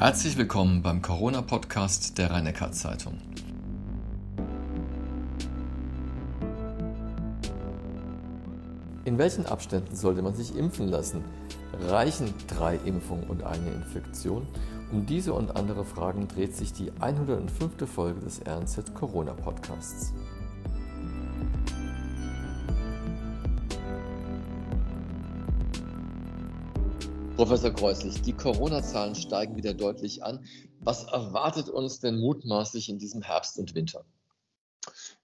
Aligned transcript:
Herzlich 0.00 0.38
willkommen 0.38 0.80
beim 0.80 1.02
Corona-Podcast 1.02 2.16
der 2.16 2.30
rhein 2.30 2.50
zeitung 2.72 3.18
In 9.04 9.18
welchen 9.18 9.44
Abständen 9.44 9.94
sollte 9.94 10.22
man 10.22 10.34
sich 10.34 10.56
impfen 10.56 10.88
lassen? 10.88 11.22
Reichen 11.86 12.32
drei 12.48 12.76
Impfungen 12.76 13.24
und 13.24 13.42
eine 13.42 13.72
Infektion? 13.72 14.48
Um 14.90 15.04
diese 15.04 15.34
und 15.34 15.54
andere 15.54 15.84
Fragen 15.84 16.28
dreht 16.28 16.56
sich 16.56 16.72
die 16.72 16.90
105. 16.98 17.86
Folge 17.86 18.20
des 18.20 18.40
RNZ 18.46 18.94
Corona 18.94 19.34
Podcasts. 19.34 20.14
Professor 27.40 27.70
Kreuzlich, 27.70 28.20
die 28.20 28.34
Corona-Zahlen 28.34 29.14
steigen 29.14 29.56
wieder 29.56 29.72
deutlich 29.72 30.22
an. 30.22 30.44
Was 30.78 31.04
erwartet 31.04 31.70
uns 31.70 31.98
denn 31.98 32.20
mutmaßlich 32.20 32.90
in 32.90 32.98
diesem 32.98 33.22
Herbst 33.22 33.58
und 33.58 33.74
Winter? 33.74 34.04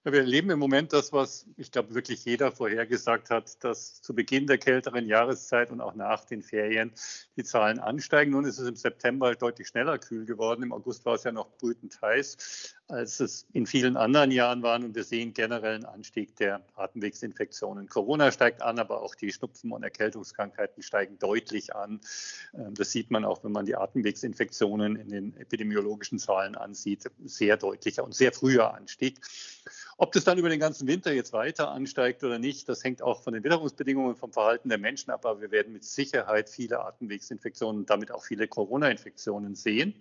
Ja, 0.03 0.11
wir 0.11 0.21
erleben 0.21 0.49
im 0.49 0.57
Moment 0.57 0.93
das, 0.93 1.13
was 1.13 1.45
ich 1.57 1.71
glaube 1.71 1.93
wirklich 1.93 2.25
jeder 2.25 2.51
vorhergesagt 2.51 3.29
hat, 3.29 3.63
dass 3.63 4.01
zu 4.01 4.15
Beginn 4.15 4.47
der 4.47 4.57
kälteren 4.57 5.05
Jahreszeit 5.05 5.69
und 5.69 5.79
auch 5.79 5.93
nach 5.93 6.25
den 6.25 6.41
Ferien 6.41 6.91
die 7.35 7.43
Zahlen 7.43 7.77
ansteigen. 7.77 8.31
Nun 8.31 8.45
ist 8.45 8.57
es 8.57 8.67
im 8.67 8.75
September 8.75 9.35
deutlich 9.35 9.67
schneller 9.67 9.99
kühl 9.99 10.25
geworden. 10.25 10.63
Im 10.63 10.73
August 10.73 11.05
war 11.05 11.13
es 11.13 11.23
ja 11.23 11.31
noch 11.31 11.55
brütend 11.59 12.01
heiß, 12.01 12.73
als 12.89 13.19
es 13.19 13.45
in 13.53 13.65
vielen 13.65 13.97
anderen 13.97 14.31
Jahren 14.31 14.63
war. 14.63 14.77
Und 14.77 14.95
wir 14.95 15.03
sehen 15.03 15.33
generell 15.33 15.75
einen 15.75 15.85
Anstieg 15.85 16.35
der 16.37 16.61
Atemwegsinfektionen. 16.75 17.87
Corona 17.87 18.31
steigt 18.31 18.61
an, 18.61 18.79
aber 18.79 19.01
auch 19.01 19.15
die 19.15 19.31
Schnupfen- 19.31 19.71
und 19.71 19.83
Erkältungskrankheiten 19.83 20.81
steigen 20.81 21.19
deutlich 21.19 21.75
an. 21.75 21.99
Ähm, 22.53 22.73
das 22.75 22.91
sieht 22.91 23.11
man 23.11 23.25
auch, 23.25 23.43
wenn 23.43 23.51
man 23.51 23.65
die 23.65 23.75
Atemwegsinfektionen 23.75 24.95
in 24.95 25.09
den 25.09 25.37
epidemiologischen 25.37 26.19
Zahlen 26.19 26.55
ansieht. 26.55 27.09
Sehr 27.25 27.57
deutlicher 27.57 28.03
und 28.03 28.15
sehr 28.15 28.31
früher 28.31 28.73
Anstieg. 28.73 29.19
Ob 29.97 30.11
das 30.11 30.23
dann 30.23 30.37
über 30.37 30.49
den 30.49 30.59
ganzen 30.59 30.87
Winter 30.87 31.11
jetzt 31.11 31.33
weiter 31.33 31.71
ansteigt 31.71 32.23
oder 32.23 32.39
nicht, 32.39 32.69
das 32.69 32.83
hängt 32.83 33.01
auch 33.01 33.23
von 33.23 33.33
den 33.33 33.43
Witterungsbedingungen, 33.43 34.15
vom 34.15 34.31
Verhalten 34.31 34.69
der 34.69 34.77
Menschen 34.77 35.11
ab. 35.11 35.25
Aber 35.25 35.41
wir 35.41 35.51
werden 35.51 35.73
mit 35.73 35.83
Sicherheit 35.83 36.49
viele 36.49 36.79
Atemwegsinfektionen 36.85 37.81
und 37.81 37.89
damit 37.89 38.11
auch 38.11 38.23
viele 38.23 38.47
Corona-Infektionen 38.47 39.55
sehen. 39.55 39.95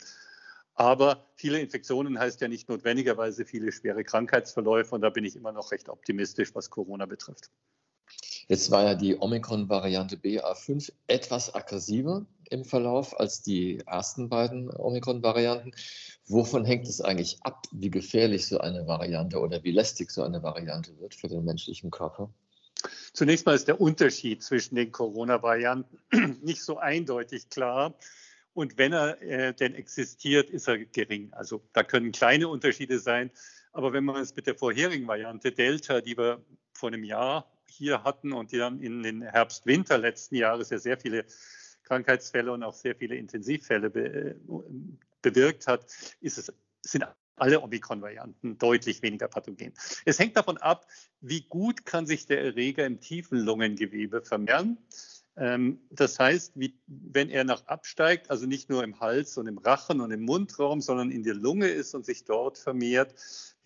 Aber 0.77 1.27
viele 1.35 1.59
Infektionen 1.59 2.19
heißt 2.19 2.41
ja 2.43 2.49
nicht 2.49 2.69
notwendigerweise 2.69 3.47
viele 3.47 3.73
schwere 3.73 4.05
Krankheitsverläufe. 4.05 4.95
Und 4.95 5.01
da 5.01 5.11
bin 5.11 5.25
ich 5.25 5.35
immer 5.35 5.53
noch 5.53 5.73
recht 5.73 5.89
optimistisch, 5.89 6.55
was 6.55 6.71
Corona 6.71 7.07
betrifft. 7.07 7.51
Jetzt 8.49 8.71
war 8.71 8.85
ja 8.85 8.95
die 8.95 9.17
Omikron-Variante 9.19 10.17
BA5 10.17 10.93
etwas 11.09 11.53
aggressiver 11.55 12.27
im 12.51 12.65
Verlauf 12.65 13.19
als 13.19 13.43
die 13.43 13.79
ersten 13.87 14.29
beiden 14.29 14.71
Omikron-Varianten. 14.71 15.73
Wovon 16.27 16.65
hängt 16.65 16.87
es 16.87 17.01
eigentlich 17.01 17.39
ab, 17.43 17.67
wie 17.73 17.91
gefährlich 17.91 18.47
so 18.47 18.59
eine 18.59 18.87
Variante 18.87 19.41
oder 19.41 19.65
wie 19.65 19.73
lästig 19.73 20.11
so 20.11 20.23
eine 20.23 20.43
Variante 20.43 20.97
wird 21.01 21.15
für 21.15 21.29
den 21.29 21.45
menschlichen 21.45 21.91
Körper? 21.91 22.31
Zunächst 23.15 23.47
mal 23.47 23.57
ist 23.57 23.67
der 23.67 23.81
Unterschied 23.81 24.43
zwischen 24.43 24.77
den 24.77 24.93
Corona-Varianten 24.93 25.99
nicht 26.43 26.63
so 26.63 26.77
eindeutig 26.79 27.49
klar. 27.49 27.95
Und 28.57 28.79
wenn 28.79 28.95
er 28.95 29.21
äh, 29.21 29.53
denn 29.53 29.75
existiert, 29.75 30.49
ist 30.49 30.67
er 30.67 30.79
gering. 30.79 31.31
Also 31.35 31.63
da 31.75 31.83
können 31.83 32.11
kleine 32.11 32.49
Unterschiede 32.49 32.99
sein. 32.99 33.31
Aber 33.75 33.93
wenn 33.93 34.03
man 34.03 34.17
es 34.23 34.35
mit 34.35 34.47
der 34.47 34.55
vorherigen 34.55 35.07
Variante 35.07 35.53
Delta, 35.53 36.01
die 36.01 36.17
wir 36.17 36.43
vor 36.73 36.89
einem 36.89 37.05
Jahr 37.05 37.53
hier 37.67 38.03
hatten 38.03 38.33
und 38.33 38.53
die 38.53 38.57
dann 38.57 38.81
in 38.81 39.03
den 39.03 39.21
Herbst-Winter 39.21 39.99
letzten 39.99 40.37
Jahres 40.37 40.71
ja 40.71 40.79
sehr 40.79 40.97
viele 40.97 41.27
Krankheitsfälle 41.83 42.51
und 42.51 42.63
auch 42.63 42.73
sehr 42.73 42.97
viele 42.97 43.17
Intensivfälle 43.17 43.91
be, 43.91 44.05
äh, 44.07 44.35
bewirkt 45.21 45.67
hat, 45.67 45.85
ist 46.23 46.39
es, 46.39 46.51
sind 46.81 47.05
alle 47.37 47.61
Omikron-Varianten 47.61 48.57
deutlich 48.57 49.03
weniger 49.03 49.29
pathogen. 49.29 49.75
Es 50.07 50.19
hängt 50.19 50.35
davon 50.35 50.57
ab, 50.57 50.87
wie 51.21 51.43
gut 51.43 51.85
kann 51.85 52.07
sich 52.07 52.25
der 52.25 52.43
Erreger 52.43 52.87
im 52.87 53.01
tiefen 53.01 53.39
Lungengewebe 53.39 54.23
vermehren. 54.23 54.79
Ähm, 55.37 55.81
das 55.91 56.19
heißt, 56.19 56.55
wenn 56.87 57.29
er 57.29 57.45
nach 57.45 57.67
absteigt, 57.67 58.31
also 58.31 58.47
nicht 58.47 58.71
nur 58.71 58.83
im 58.83 59.01
Hals 59.01 59.37
und 59.37 59.47
im 59.47 59.59
Rachen 59.59 60.01
und 60.01 60.11
im 60.11 60.23
Mundraum, 60.23 60.81
sondern 60.81 61.11
in 61.11 61.23
der 61.23 61.35
Lunge 61.35 61.69
ist 61.69 61.95
und 61.95 62.07
sich 62.07 62.25
dort 62.25 62.57
vermehrt, 62.59 63.15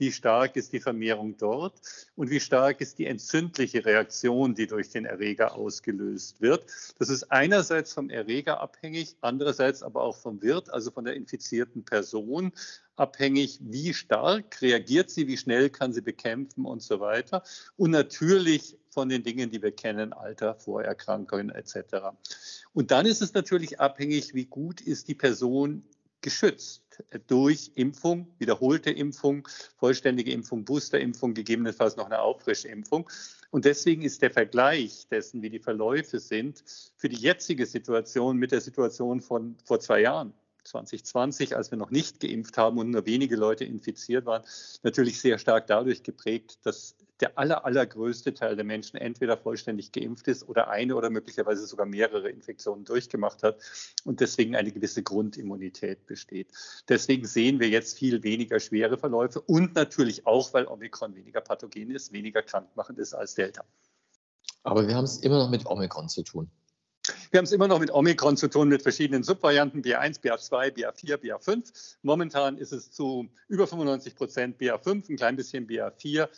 wie 0.00 0.10
stark 0.10 0.56
ist 0.56 0.72
die 0.72 0.80
Vermehrung 0.80 1.36
dort 1.36 1.80
und 2.16 2.30
wie 2.30 2.40
stark 2.40 2.80
ist 2.80 2.98
die 2.98 3.06
entzündliche 3.06 3.84
Reaktion, 3.84 4.54
die 4.54 4.66
durch 4.66 4.88
den 4.88 5.04
Erreger 5.04 5.54
ausgelöst 5.54 6.40
wird. 6.40 6.64
Das 6.98 7.10
ist 7.10 7.30
einerseits 7.30 7.92
vom 7.92 8.08
Erreger 8.08 8.60
abhängig, 8.60 9.16
andererseits 9.20 9.82
aber 9.82 10.02
auch 10.02 10.16
vom 10.16 10.40
Wirt, 10.42 10.72
also 10.72 10.90
von 10.90 11.04
der 11.04 11.14
infizierten 11.14 11.84
Person 11.84 12.52
abhängig, 12.96 13.58
wie 13.62 13.92
stark 13.92 14.60
reagiert 14.62 15.10
sie, 15.10 15.26
wie 15.26 15.36
schnell 15.36 15.68
kann 15.68 15.92
sie 15.92 16.02
bekämpfen 16.02 16.64
und 16.64 16.82
so 16.82 17.00
weiter. 17.00 17.42
Und 17.76 17.90
natürlich 17.90 18.78
von 18.88 19.08
den 19.08 19.22
Dingen, 19.22 19.50
die 19.50 19.62
wir 19.62 19.72
kennen, 19.72 20.12
Alter, 20.12 20.54
Vorerkrankungen 20.54 21.50
etc. 21.50 22.08
Und 22.72 22.90
dann 22.90 23.06
ist 23.06 23.20
es 23.20 23.34
natürlich 23.34 23.80
abhängig, 23.80 24.34
wie 24.34 24.46
gut 24.46 24.80
ist 24.80 25.08
die 25.08 25.14
Person 25.14 25.84
geschützt 26.22 26.89
durch 27.26 27.72
Impfung, 27.74 28.28
wiederholte 28.38 28.90
Impfung, 28.90 29.46
vollständige 29.76 30.32
Impfung, 30.32 30.64
Boosterimpfung, 30.64 31.34
gegebenenfalls 31.34 31.96
noch 31.96 32.06
eine 32.06 32.20
Auffrischimpfung. 32.20 33.08
Und 33.50 33.64
deswegen 33.64 34.02
ist 34.02 34.22
der 34.22 34.30
Vergleich 34.30 35.08
dessen, 35.10 35.42
wie 35.42 35.50
die 35.50 35.58
Verläufe 35.58 36.20
sind, 36.20 36.62
für 36.96 37.08
die 37.08 37.16
jetzige 37.16 37.66
Situation 37.66 38.36
mit 38.36 38.52
der 38.52 38.60
Situation 38.60 39.20
von 39.20 39.56
vor 39.64 39.80
zwei 39.80 40.02
Jahren 40.02 40.32
2020, 40.64 41.56
als 41.56 41.70
wir 41.70 41.78
noch 41.78 41.90
nicht 41.90 42.20
geimpft 42.20 42.56
haben 42.56 42.78
und 42.78 42.90
nur 42.90 43.06
wenige 43.06 43.36
Leute 43.36 43.64
infiziert 43.64 44.26
waren, 44.26 44.44
natürlich 44.82 45.20
sehr 45.20 45.38
stark 45.38 45.66
dadurch 45.66 46.02
geprägt, 46.02 46.58
dass 46.62 46.96
der 47.20 47.38
aller, 47.38 47.64
allergrößte 47.64 48.34
Teil 48.34 48.56
der 48.56 48.64
Menschen 48.64 48.96
entweder 48.96 49.36
vollständig 49.36 49.92
geimpft 49.92 50.28
ist 50.28 50.48
oder 50.48 50.68
eine 50.68 50.96
oder 50.96 51.10
möglicherweise 51.10 51.66
sogar 51.66 51.86
mehrere 51.86 52.30
Infektionen 52.30 52.84
durchgemacht 52.84 53.42
hat 53.42 53.58
und 54.04 54.20
deswegen 54.20 54.56
eine 54.56 54.72
gewisse 54.72 55.02
Grundimmunität 55.02 56.06
besteht. 56.06 56.48
Deswegen 56.88 57.26
sehen 57.26 57.60
wir 57.60 57.68
jetzt 57.68 57.98
viel 57.98 58.22
weniger 58.22 58.60
schwere 58.60 58.98
Verläufe 58.98 59.40
und 59.40 59.74
natürlich 59.74 60.26
auch, 60.26 60.52
weil 60.54 60.66
Omikron 60.66 61.14
weniger 61.14 61.40
pathogen 61.40 61.90
ist, 61.90 62.12
weniger 62.12 62.42
krankmachend 62.42 62.98
ist 62.98 63.14
als 63.14 63.34
Delta. 63.34 63.64
Aber 64.62 64.86
wir 64.86 64.94
haben 64.94 65.04
es 65.04 65.18
immer 65.18 65.38
noch 65.38 65.50
mit 65.50 65.66
Omikron 65.66 66.08
zu 66.08 66.22
tun. 66.22 66.50
Wir 67.30 67.38
haben 67.38 67.44
es 67.44 67.52
immer 67.52 67.68
noch 67.68 67.78
mit 67.78 67.92
Omikron 67.92 68.36
zu 68.36 68.48
tun, 68.48 68.68
mit 68.68 68.82
verschiedenen 68.82 69.22
Subvarianten, 69.22 69.82
BA1, 69.82 70.20
BA2, 70.20 70.72
BA4, 70.74 71.16
BA5. 71.16 71.96
Momentan 72.02 72.58
ist 72.58 72.72
es 72.72 72.90
zu 72.90 73.28
über 73.48 73.66
95 73.66 74.14
Prozent 74.14 74.60
BA5, 74.60 75.10
ein 75.10 75.16
klein 75.16 75.36
bisschen 75.36 75.66
BA4 75.66 76.28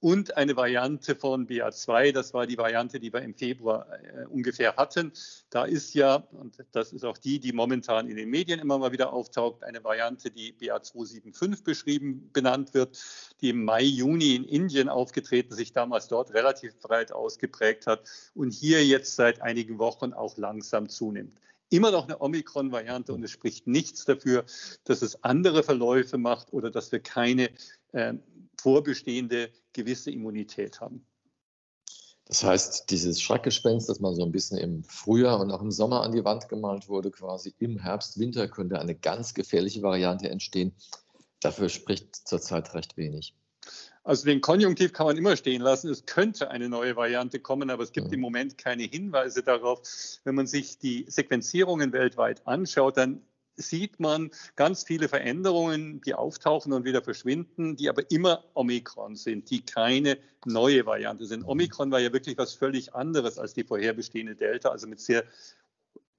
und 0.00 0.36
eine 0.36 0.56
Variante 0.56 1.14
von 1.14 1.46
BA2. 1.46 2.12
Das 2.12 2.32
war 2.32 2.46
die 2.46 2.56
Variante, 2.56 2.98
die 2.98 3.12
wir 3.12 3.20
im 3.20 3.34
Februar 3.34 3.86
äh, 3.92 4.26
ungefähr 4.26 4.74
hatten. 4.76 5.12
Da 5.50 5.64
ist 5.64 5.94
ja, 5.94 6.26
und 6.32 6.56
das 6.72 6.92
ist 6.92 7.04
auch 7.04 7.18
die, 7.18 7.38
die 7.38 7.52
momentan 7.52 8.08
in 8.08 8.16
den 8.16 8.30
Medien 8.30 8.60
immer 8.60 8.78
mal 8.78 8.92
wieder 8.92 9.12
auftaucht, 9.12 9.62
eine 9.62 9.84
Variante, 9.84 10.30
die 10.30 10.54
BA275 10.54 11.62
beschrieben, 11.62 12.30
benannt 12.32 12.72
wird, 12.72 12.98
die 13.42 13.50
im 13.50 13.64
Mai, 13.64 13.82
Juni 13.82 14.36
in 14.36 14.44
Indien 14.44 14.88
aufgetreten, 14.88 15.54
sich 15.54 15.72
damals 15.72 16.08
dort 16.08 16.32
relativ 16.32 16.78
breit 16.78 17.12
ausgeprägt 17.12 17.86
hat 17.86 18.02
und 18.34 18.52
hier 18.52 18.84
jetzt 18.84 19.16
seit 19.16 19.42
einigen 19.42 19.78
Wochen 19.78 20.12
auch 20.12 20.36
langsam 20.36 20.88
zunimmt 20.88 21.40
immer 21.72 21.92
noch 21.92 22.04
eine 22.04 22.20
Omikron-Variante 22.20 23.12
und 23.12 23.22
es 23.22 23.30
spricht 23.30 23.68
nichts 23.68 24.04
dafür, 24.04 24.44
dass 24.84 25.02
es 25.02 25.22
andere 25.22 25.62
Verläufe 25.62 26.18
macht 26.18 26.52
oder 26.52 26.68
dass 26.68 26.90
wir 26.90 26.98
keine 26.98 27.50
äh, 27.92 28.14
vorbestehende 28.60 29.50
gewisse 29.72 30.10
Immunität 30.10 30.80
haben. 30.80 31.04
Das 32.26 32.44
heißt, 32.44 32.90
dieses 32.90 33.20
Schreckgespenst, 33.20 33.88
das 33.88 33.98
mal 33.98 34.14
so 34.14 34.22
ein 34.22 34.30
bisschen 34.30 34.56
im 34.56 34.84
Frühjahr 34.84 35.40
und 35.40 35.50
auch 35.50 35.60
im 35.60 35.72
Sommer 35.72 36.02
an 36.02 36.12
die 36.12 36.24
Wand 36.24 36.48
gemalt 36.48 36.88
wurde, 36.88 37.10
quasi 37.10 37.52
im 37.58 37.76
Herbst, 37.76 38.20
Winter 38.20 38.46
könnte 38.46 38.78
eine 38.78 38.94
ganz 38.94 39.34
gefährliche 39.34 39.82
Variante 39.82 40.30
entstehen. 40.30 40.72
Dafür 41.40 41.68
spricht 41.68 42.14
zurzeit 42.28 42.72
recht 42.74 42.96
wenig. 42.96 43.34
Also 44.04 44.26
den 44.26 44.40
Konjunktiv 44.40 44.92
kann 44.92 45.06
man 45.06 45.16
immer 45.16 45.36
stehen 45.36 45.60
lassen. 45.60 45.90
Es 45.90 46.06
könnte 46.06 46.50
eine 46.50 46.68
neue 46.68 46.96
Variante 46.96 47.40
kommen, 47.40 47.68
aber 47.68 47.82
es 47.82 47.92
gibt 47.92 48.08
ja. 48.08 48.12
im 48.12 48.20
Moment 48.20 48.56
keine 48.56 48.84
Hinweise 48.84 49.42
darauf. 49.42 49.82
Wenn 50.24 50.36
man 50.36 50.46
sich 50.46 50.78
die 50.78 51.06
Sequenzierungen 51.08 51.92
weltweit 51.92 52.46
anschaut, 52.46 52.96
dann 52.96 53.22
sieht 53.60 54.00
man 54.00 54.30
ganz 54.56 54.84
viele 54.84 55.08
Veränderungen, 55.08 56.00
die 56.02 56.14
auftauchen 56.14 56.72
und 56.72 56.84
wieder 56.84 57.02
verschwinden, 57.02 57.76
die 57.76 57.88
aber 57.88 58.10
immer 58.10 58.44
Omikron 58.54 59.16
sind, 59.16 59.50
die 59.50 59.64
keine 59.64 60.18
neue 60.44 60.86
Variante 60.86 61.26
sind. 61.26 61.44
Omikron 61.44 61.90
war 61.90 62.00
ja 62.00 62.12
wirklich 62.12 62.38
was 62.38 62.54
völlig 62.54 62.94
anderes 62.94 63.38
als 63.38 63.54
die 63.54 63.64
vorherbestehende 63.64 64.34
Delta, 64.34 64.70
also 64.70 64.86
mit 64.86 65.00
sehr 65.00 65.24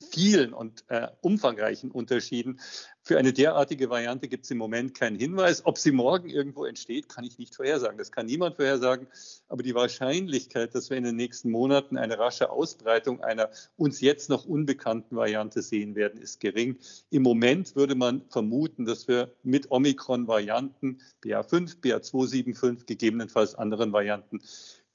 vielen 0.02 0.54
und 0.54 0.84
äh, 0.90 1.08
umfangreichen 1.22 1.92
Unterschieden. 1.92 2.60
Für 3.04 3.18
eine 3.18 3.34
derartige 3.34 3.90
Variante 3.90 4.28
gibt 4.28 4.46
es 4.46 4.52
im 4.52 4.60
Moment 4.60 4.94
keinen 4.94 5.18
Hinweis. 5.18 5.66
Ob 5.66 5.78
sie 5.78 5.92
morgen 5.92 6.30
irgendwo 6.30 6.66
entsteht, 6.66 7.10
kann 7.10 7.24
ich 7.24 7.40
nicht 7.40 7.56
vorhersagen. 7.56 7.98
Das 7.98 8.12
kann 8.12 8.28
niemand 8.28 8.58
vorhersagen. 8.58 9.08
Aber 9.48 9.64
die 9.64 9.74
Wahrscheinlichkeit, 9.74 10.76
dass 10.76 10.90
wir 10.90 10.98
in 10.98 11.04
den 11.04 11.16
nächsten 11.16 11.50
Monaten 11.50 11.98
eine 11.98 12.20
rasche 12.20 12.52
Ausbreitung 12.52 13.22
einer 13.22 13.50
uns 13.76 14.02
jetzt 14.02 14.30
noch 14.30 14.46
unbekannten 14.46 15.16
Variante 15.16 15.62
sehen 15.62 15.96
werden, 15.96 16.22
ist 16.22 16.40
gering. 16.40 16.78
Im 17.10 17.24
Moment 17.24 17.76
würde 17.76 17.96
man 17.96 18.24
vermuten, 18.30 18.86
dass 18.86 19.08
wir 19.08 19.34
mit 19.42 19.72
Omikron-Varianten 19.72 21.02
BA5, 21.24 21.82
BA275, 21.82 22.86
gegebenenfalls 22.86 23.56
anderen 23.56 23.94
Varianten 23.94 24.42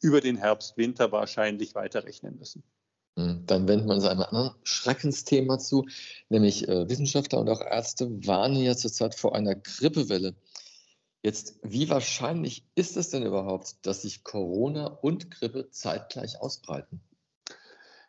über 0.00 0.20
den 0.20 0.36
Herbst, 0.36 0.76
Winter 0.76 1.10
wahrscheinlich 1.10 1.74
weiterrechnen 1.74 2.38
müssen. 2.38 2.62
Hm, 3.16 3.44
dann 3.46 3.66
wendet 3.66 3.86
man 3.86 4.00
sich 4.00 4.10
einem 4.10 4.22
anderen 4.22 4.54
Schreckensthema 4.62 5.58
zu, 5.58 5.86
nämlich 6.28 6.68
äh, 6.68 6.88
Wissenschaftler 6.88 7.40
und 7.40 7.48
auch 7.48 7.62
Ärzte 7.62 8.10
warnen 8.26 8.62
ja 8.62 8.76
zurzeit 8.76 9.14
vor 9.14 9.34
einer 9.34 9.54
Grippewelle. 9.54 10.34
Jetzt, 11.22 11.58
wie 11.62 11.88
wahrscheinlich 11.88 12.64
ist 12.74 12.96
es 12.96 13.10
denn 13.10 13.24
überhaupt, 13.24 13.74
dass 13.82 14.02
sich 14.02 14.22
Corona 14.22 14.86
und 14.86 15.30
Grippe 15.30 15.70
zeitgleich 15.70 16.40
ausbreiten? 16.40 17.00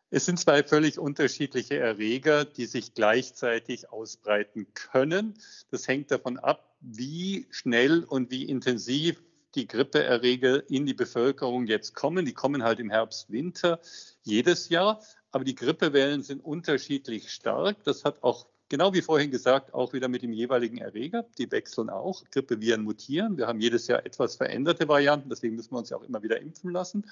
Es 0.10 0.26
sind 0.26 0.40
zwei 0.40 0.64
völlig 0.64 1.00
unterschiedliche 1.00 1.78
Erreger, 1.78 2.46
die 2.46 2.66
sich 2.66 2.94
gleichzeitig 2.94 3.90
ausbreiten 3.90 4.68
können. 4.74 5.34
Das 5.70 5.88
hängt 5.88 6.12
davon 6.12 6.38
ab, 6.38 6.76
wie 6.80 7.48
schnell 7.50 8.04
und 8.04 8.30
wie 8.30 8.44
intensiv 8.44 9.22
die 9.56 9.68
Grippeerreger 9.68 10.70
in 10.70 10.86
die 10.86 10.94
Bevölkerung 10.94 11.68
jetzt 11.68 11.96
kommen. 11.96 12.26
Die 12.26 12.34
kommen 12.34 12.64
halt 12.64 12.80
im 12.80 12.90
Herbst, 12.90 13.32
Winter 13.32 13.80
jedes 14.24 14.70
Jahr. 14.70 15.02
Aber 15.32 15.44
die 15.44 15.56
Grippewellen 15.56 16.22
sind 16.24 16.44
unterschiedlich 16.44 17.32
stark. 17.32 17.84
Das 17.84 18.06
hat 18.06 18.24
auch, 18.24 18.48
genau 18.70 18.94
wie 18.94 19.02
vorhin 19.02 19.32
gesagt, 19.32 19.74
auch 19.74 19.94
wieder 19.94 20.08
mit 20.08 20.22
dem 20.22 20.34
jeweiligen 20.34 20.78
Erreger. 20.78 21.26
Die 21.38 21.52
wechseln 21.52 21.90
auch. 21.90 22.24
Grippeviren 22.32 22.84
mutieren. 22.84 23.38
Wir 23.38 23.48
haben 23.48 23.60
jedes 23.60 23.88
Jahr 23.88 24.06
etwas 24.06 24.36
veränderte 24.36 24.88
Varianten. 24.88 25.30
Deswegen 25.30 25.56
müssen 25.56 25.74
wir 25.74 25.80
uns 25.80 25.90
ja 25.90 25.98
auch 25.98 26.04
immer 26.04 26.24
wieder 26.24 26.40
impfen 26.40 26.72
lassen. 26.72 27.06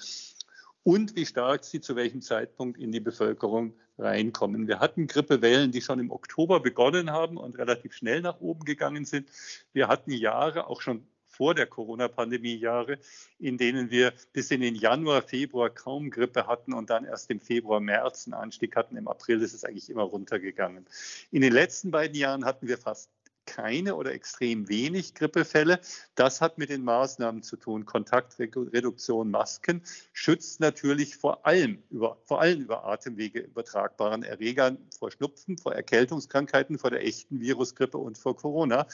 Und 0.82 1.16
wie 1.16 1.26
stark 1.26 1.64
sie 1.64 1.80
zu 1.80 1.96
welchem 1.96 2.22
Zeitpunkt 2.22 2.78
in 2.78 2.92
die 2.92 3.00
Bevölkerung 3.00 3.74
reinkommen. 3.98 4.68
Wir 4.68 4.78
hatten 4.78 5.06
Grippewellen, 5.06 5.72
die 5.72 5.80
schon 5.80 5.98
im 5.98 6.10
Oktober 6.10 6.60
begonnen 6.60 7.10
haben 7.10 7.38
und 7.38 7.58
relativ 7.58 7.92
schnell 7.92 8.20
nach 8.20 8.40
oben 8.40 8.64
gegangen 8.64 9.04
sind. 9.04 9.28
Wir 9.72 9.88
hatten 9.88 10.12
Jahre, 10.12 10.68
auch 10.68 10.80
schon 10.80 11.06
vor 11.36 11.54
der 11.54 11.66
Corona-Pandemie-Jahre, 11.66 12.98
in 13.38 13.58
denen 13.58 13.90
wir 13.90 14.12
bis 14.32 14.50
in 14.50 14.60
den 14.60 14.74
Januar, 14.74 15.22
Februar 15.22 15.70
kaum 15.70 16.10
Grippe 16.10 16.46
hatten 16.46 16.72
und 16.72 16.90
dann 16.90 17.04
erst 17.04 17.30
im 17.30 17.40
Februar, 17.40 17.80
März 17.80 18.26
einen 18.26 18.34
Anstieg 18.34 18.74
hatten. 18.76 18.96
Im 18.96 19.08
April 19.08 19.42
ist 19.42 19.52
es 19.52 19.64
eigentlich 19.64 19.90
immer 19.90 20.04
runtergegangen. 20.04 20.86
In 21.30 21.42
den 21.42 21.52
letzten 21.52 21.90
beiden 21.90 22.16
Jahren 22.16 22.44
hatten 22.44 22.68
wir 22.68 22.78
fast 22.78 23.10
keine 23.46 23.94
oder 23.94 24.12
extrem 24.12 24.68
wenig 24.68 25.14
Grippefälle. 25.14 25.80
Das 26.14 26.40
hat 26.40 26.58
mit 26.58 26.68
den 26.68 26.84
Maßnahmen 26.84 27.42
zu 27.42 27.56
tun. 27.56 27.86
Kontaktreduktion, 27.86 29.30
Masken 29.30 29.82
schützt 30.12 30.60
natürlich 30.60 31.16
vor 31.16 31.46
allem 31.46 31.82
über, 31.90 32.18
vor 32.24 32.40
allem 32.40 32.60
über 32.60 32.84
Atemwege 32.84 33.40
übertragbaren 33.40 34.24
Erregern 34.24 34.78
vor 34.98 35.10
Schnupfen, 35.10 35.56
vor 35.56 35.74
Erkältungskrankheiten, 35.74 36.78
vor 36.78 36.90
der 36.90 37.04
echten 37.04 37.40
Virusgrippe 37.40 37.98
und 37.98 38.18
vor 38.18 38.36
Corona. 38.36 38.86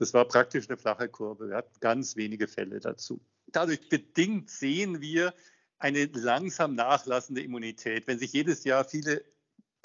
Das 0.00 0.14
war 0.14 0.24
praktisch 0.24 0.66
eine 0.66 0.78
flache 0.78 1.10
Kurve. 1.10 1.50
Wir 1.50 1.56
hatten 1.56 1.78
ganz 1.80 2.16
wenige 2.16 2.48
Fälle 2.48 2.80
dazu. 2.80 3.20
Dadurch 3.48 3.86
bedingt 3.90 4.48
sehen 4.48 5.02
wir 5.02 5.34
eine 5.78 6.06
langsam 6.06 6.74
nachlassende 6.74 7.42
Immunität. 7.42 8.06
Wenn 8.06 8.18
sich 8.18 8.32
jedes 8.32 8.64
Jahr 8.64 8.86
viele 8.86 9.22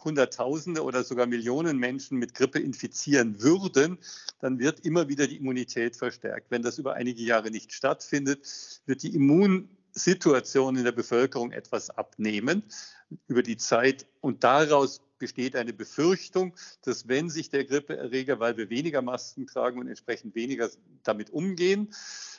Hunderttausende 0.02 0.84
oder 0.84 1.04
sogar 1.04 1.26
Millionen 1.26 1.80
Menschen 1.80 2.18
mit 2.18 2.34
Grippe 2.34 2.60
infizieren 2.60 3.42
würden, 3.42 3.98
dann 4.40 4.58
wird 4.58 4.86
immer 4.86 5.10
wieder 5.10 5.28
die 5.28 5.36
Immunität 5.36 5.98
verstärkt. 5.98 6.50
Wenn 6.50 6.62
das 6.62 6.78
über 6.78 6.94
einige 6.94 7.22
Jahre 7.22 7.52
nicht 7.52 7.74
stattfindet, 7.74 8.48
wird 8.86 9.04
die 9.04 9.14
Immunsituation 9.14 10.78
in 10.78 10.86
der 10.86 10.94
Bevölkerung 10.94 11.52
etwas 11.52 11.90
abnehmen 11.90 12.64
über 13.28 13.44
die 13.44 13.58
Zeit 13.58 14.06
und 14.22 14.46
daraus 14.46 15.02
besteht 15.26 15.56
eine 15.56 15.74
Befürchtung, 15.74 16.54
dass 16.84 17.08
wenn 17.08 17.32
sich 17.32 17.50
der 17.50 17.66
Grippeerreger, 17.66 18.40
weil 18.40 18.58
wir 18.58 18.70
weniger 18.70 19.02
Masken 19.02 19.48
tragen 19.48 19.80
und 19.80 19.88
entsprechend 19.88 20.36
weniger 20.36 20.70
damit 21.02 21.32
umgehen, 21.32 21.96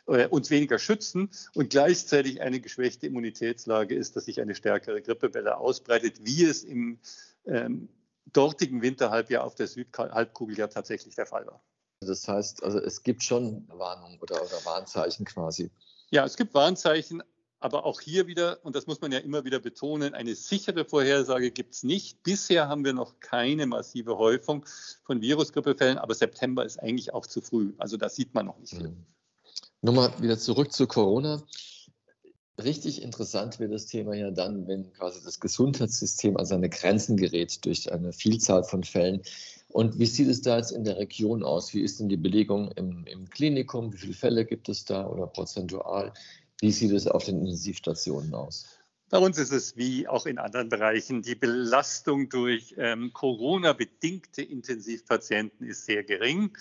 äh, 0.07 0.29
uns 0.29 0.51
weniger 0.51 0.79
schützen 0.79 1.31
und 1.55 1.71
gleichzeitig 1.71 2.43
eine 2.43 2.61
geschwächte 2.61 3.09
Immunitätslage 3.09 3.97
ist, 3.97 4.15
dass 4.15 4.27
sich 4.27 4.41
eine 4.41 4.55
stärkere 4.55 5.03
Grippewelle 5.03 5.57
ausbreitet, 5.57 6.25
wie 6.25 6.45
es 6.45 6.63
im 6.63 7.01
ähm, 7.45 7.89
dortigen 8.33 8.83
Winterhalbjahr 8.83 9.43
auf 9.43 9.57
der 9.57 9.67
Südhalbkugel 9.67 10.57
ja 10.57 10.69
tatsächlich 10.69 11.17
der 11.17 11.27
Fall 11.27 11.45
war. 11.45 11.61
Das 11.99 12.29
heißt, 12.29 12.63
also 12.63 12.79
es 12.79 13.03
gibt 13.03 13.25
schon 13.25 13.67
Warnungen 13.67 14.21
oder, 14.21 14.37
oder 14.37 14.65
Warnzeichen 14.65 15.27
quasi. 15.27 15.73
Ja, 16.11 16.25
es 16.25 16.37
gibt 16.37 16.55
Warnzeichen, 16.55 17.21
aber 17.67 17.85
auch 17.85 18.01
hier 18.01 18.29
wieder, 18.29 18.65
und 18.65 18.77
das 18.77 18.87
muss 18.87 19.01
man 19.01 19.11
ja 19.11 19.19
immer 19.19 19.45
wieder 19.45 19.59
betonen, 19.59 20.15
eine 20.15 20.37
sichere 20.37 20.85
Vorhersage 20.85 21.51
gibt 21.51 21.75
es 21.75 21.83
nicht. 21.83 22.23
Bisher 22.23 22.69
haben 22.69 22.85
wir 22.85 22.93
noch 22.93 23.19
keine 23.19 23.67
massive 23.67 24.17
Häufung 24.19 24.65
von 25.03 25.21
Virusgrippefällen, 25.21 25.99
aber 25.99 26.15
September 26.15 26.65
ist 26.65 26.79
eigentlich 26.81 27.13
auch 27.13 27.27
zu 27.27 27.41
früh. 27.41 27.73
Also 27.79 27.97
da 27.97 28.09
sieht 28.09 28.33
man 28.35 28.47
noch 28.47 28.59
nicht 28.61 28.71
viel. 28.71 28.91
Mhm. 28.91 29.05
Nochmal 29.83 30.13
wieder 30.23 30.39
zurück 30.39 30.73
zu 30.73 30.87
Corona. 30.87 31.43
Richtig 32.63 33.03
interessant 33.03 33.59
wird 33.59 33.73
das 33.73 33.87
Thema 33.87 34.15
ja 34.15 34.31
dann, 34.31 34.69
wenn 34.69 34.93
quasi 34.93 35.21
das 35.25 35.41
Gesundheitssystem 35.41 36.37
an 36.37 36.47
seine 36.47 36.69
Grenzen 36.69 37.17
gerät 37.17 37.65
durch 37.65 37.91
eine 37.91 38.13
Vielzahl 38.13 38.63
von 38.63 38.85
Fällen. 38.85 39.23
Und 39.71 39.99
wie 39.99 40.07
sieht 40.07 40.29
es 40.29 40.41
da 40.41 40.59
jetzt 40.59 40.71
in 40.71 40.85
der 40.85 40.99
Region 40.99 41.43
aus? 41.43 41.75
Wie 41.75 41.81
ist 41.81 41.99
denn 41.99 42.09
die 42.09 42.17
Belegung 42.17 42.71
im, 42.77 43.05
im 43.07 43.29
Klinikum? 43.29 43.93
Wie 43.93 43.99
viele 43.99 44.15
Fälle 44.15 44.45
gibt 44.45 44.69
es 44.69 44.85
da 44.85 45.05
oder 45.09 45.27
prozentual? 45.27 46.13
Wie 46.61 46.73
sieht 46.73 46.93
es 46.93 47.07
auf 47.07 47.25
den 47.25 47.41
Intensivstationen 47.41 48.35
aus? 48.35 48.79
Bei 49.09 49.19
uns 49.19 49.39
ist 49.39 49.53
es 49.53 49.77
wie 49.77 50.09
auch 50.09 50.27
in 50.27 50.39
anderen 50.39 50.69
Bereichen, 50.69 51.23
die 51.23 51.37
Belastung 51.37 52.29
durch 52.29 52.75
ähm, 52.77 53.13
Corona-bedingte 53.13 54.43
Intensivpatienten 54.43 55.65
ist 55.67 55.85
sehr 55.85 56.03
gering. 56.03 56.57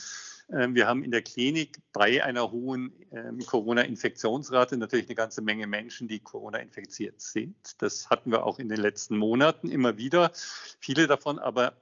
Ähm, 0.52 0.76
wir 0.76 0.88
haben 0.88 1.04
in 1.04 1.10
der 1.10 1.24
Klinik 1.24 1.80
bei 1.92 2.24
einer 2.24 2.52
hohen 2.52 2.94
ähm, 3.12 3.40
Corona-Infektionsrate 3.40 4.78
natürlich 4.78 5.08
eine 5.08 5.16
ganze 5.16 5.42
Menge 5.42 5.66
Menschen, 5.66 6.08
die 6.08 6.20
Corona-infiziert 6.20 7.20
sind. 7.20 7.56
Das 7.80 8.12
hatten 8.12 8.32
wir 8.32 8.46
auch 8.46 8.60
in 8.60 8.70
den 8.70 8.80
letzten 8.80 9.18
Monaten 9.18 9.70
immer 9.70 9.98
wieder. 9.98 10.32
Viele 10.80 11.08
davon 11.08 11.40
aber 11.40 11.74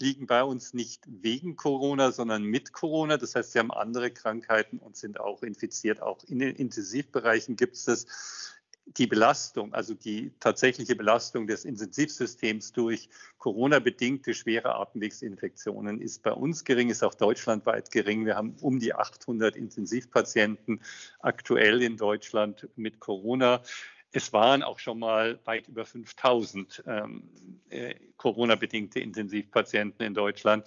liegen 0.00 0.26
bei 0.26 0.42
uns 0.42 0.74
nicht 0.74 1.04
wegen 1.06 1.56
Corona, 1.56 2.12
sondern 2.12 2.42
mit 2.42 2.72
Corona. 2.72 3.16
Das 3.16 3.34
heißt, 3.34 3.52
sie 3.52 3.58
haben 3.58 3.70
andere 3.70 4.10
Krankheiten 4.10 4.78
und 4.78 4.96
sind 4.96 5.20
auch 5.20 5.42
infiziert. 5.42 6.02
Auch 6.02 6.22
in 6.24 6.38
den 6.40 6.56
Intensivbereichen 6.56 7.56
gibt 7.56 7.76
es 7.76 7.84
das. 7.84 8.06
Die 8.96 9.06
Belastung, 9.06 9.74
also 9.74 9.92
die 9.92 10.32
tatsächliche 10.40 10.96
Belastung 10.96 11.46
des 11.46 11.66
Intensivsystems 11.66 12.72
durch 12.72 13.10
Corona-bedingte 13.36 14.32
schwere 14.32 14.76
Atemwegsinfektionen 14.76 16.00
ist 16.00 16.22
bei 16.22 16.32
uns 16.32 16.64
gering, 16.64 16.88
ist 16.88 17.04
auch 17.04 17.12
deutschlandweit 17.12 17.90
gering. 17.90 18.24
Wir 18.24 18.36
haben 18.36 18.56
um 18.62 18.80
die 18.80 18.94
800 18.94 19.56
Intensivpatienten 19.56 20.80
aktuell 21.18 21.82
in 21.82 21.98
Deutschland 21.98 22.66
mit 22.76 22.98
Corona. 22.98 23.60
Es 24.12 24.32
waren 24.32 24.62
auch 24.62 24.78
schon 24.78 24.98
mal 24.98 25.38
weit 25.44 25.68
über 25.68 25.84
5000 25.84 26.82
ähm, 26.86 27.28
äh, 27.68 27.94
Corona-bedingte 28.16 29.00
Intensivpatienten 29.00 30.06
in 30.06 30.14
Deutschland. 30.14 30.66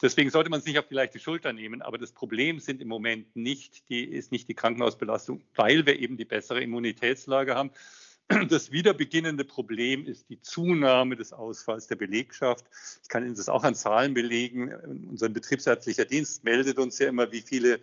Deswegen 0.00 0.30
sollte 0.30 0.48
man 0.48 0.60
es 0.60 0.66
nicht 0.66 0.78
auf 0.78 0.86
die 0.86 0.94
leichte 0.94 1.18
Schulter 1.18 1.52
nehmen. 1.52 1.82
Aber 1.82 1.98
das 1.98 2.12
Problem 2.12 2.60
sind 2.60 2.80
im 2.80 2.88
Moment 2.88 3.34
nicht 3.34 3.88
die, 3.88 4.04
ist 4.04 4.32
nicht 4.32 4.48
die 4.48 4.54
Krankenhausbelastung, 4.54 5.42
weil 5.56 5.86
wir 5.86 5.98
eben 5.98 6.16
die 6.16 6.24
bessere 6.24 6.62
Immunitätslage 6.62 7.54
haben. 7.54 7.70
Das 8.50 8.70
wiederbeginnende 8.70 9.44
Problem 9.44 10.06
ist 10.06 10.28
die 10.28 10.40
Zunahme 10.42 11.16
des 11.16 11.32
Ausfalls 11.32 11.86
der 11.86 11.96
Belegschaft. 11.96 12.66
Ich 13.02 13.08
kann 13.08 13.24
Ihnen 13.24 13.34
das 13.34 13.48
auch 13.48 13.64
an 13.64 13.74
Zahlen 13.74 14.12
belegen. 14.12 14.70
Unser 15.08 15.30
betriebsärztlicher 15.30 16.04
Dienst 16.04 16.44
meldet 16.44 16.78
uns 16.78 16.98
ja 16.98 17.08
immer, 17.08 17.32
wie 17.32 17.40
viele 17.40 17.80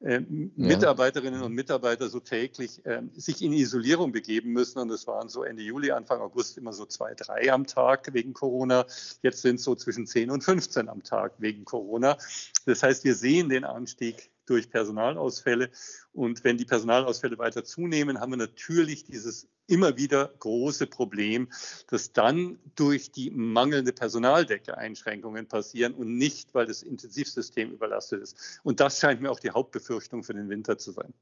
äh, 0.00 0.20
Mitarbeiterinnen 0.20 1.42
und 1.42 1.52
Mitarbeiter 1.52 2.08
so 2.08 2.20
täglich 2.20 2.84
äh, 2.84 3.02
sich 3.14 3.42
in 3.42 3.52
Isolierung 3.52 4.12
begeben 4.12 4.52
müssen. 4.52 4.78
Und 4.78 4.90
es 4.90 5.06
waren 5.06 5.28
so 5.28 5.42
Ende 5.42 5.62
Juli, 5.62 5.90
Anfang 5.90 6.20
August 6.20 6.58
immer 6.58 6.72
so 6.72 6.84
zwei, 6.84 7.14
drei 7.14 7.50
am 7.50 7.66
Tag 7.66 8.12
wegen 8.12 8.34
Corona. 8.34 8.84
Jetzt 9.22 9.42
sind 9.42 9.56
es 9.56 9.64
so 9.64 9.74
zwischen 9.74 10.06
10 10.06 10.30
und 10.30 10.44
15 10.44 10.88
am 10.88 11.02
Tag 11.02 11.32
wegen 11.38 11.64
Corona. 11.64 12.18
Das 12.66 12.82
heißt, 12.82 13.04
wir 13.04 13.14
sehen 13.14 13.48
den 13.48 13.64
Anstieg 13.64 14.30
durch 14.46 14.70
Personalausfälle. 14.70 15.70
Und 16.12 16.44
wenn 16.44 16.56
die 16.56 16.64
Personalausfälle 16.64 17.38
weiter 17.38 17.64
zunehmen, 17.64 18.20
haben 18.20 18.32
wir 18.32 18.38
natürlich 18.38 19.04
dieses 19.04 19.48
immer 19.66 19.96
wieder 19.96 20.32
große 20.38 20.86
Problem, 20.86 21.48
dass 21.88 22.12
dann 22.12 22.58
durch 22.76 23.10
die 23.10 23.30
mangelnde 23.30 23.92
Personaldecke 23.92 24.78
Einschränkungen 24.78 25.46
passieren 25.48 25.94
und 25.94 26.16
nicht, 26.16 26.54
weil 26.54 26.66
das 26.66 26.82
Intensivsystem 26.82 27.72
überlastet 27.72 28.22
ist. 28.22 28.60
Und 28.62 28.80
das 28.80 29.00
scheint 29.00 29.20
mir 29.20 29.30
auch 29.30 29.40
die 29.40 29.50
Hauptbefürchtung 29.50 30.22
für 30.22 30.34
den 30.34 30.48
Winter 30.48 30.78
zu 30.78 30.92
sein. 30.92 31.12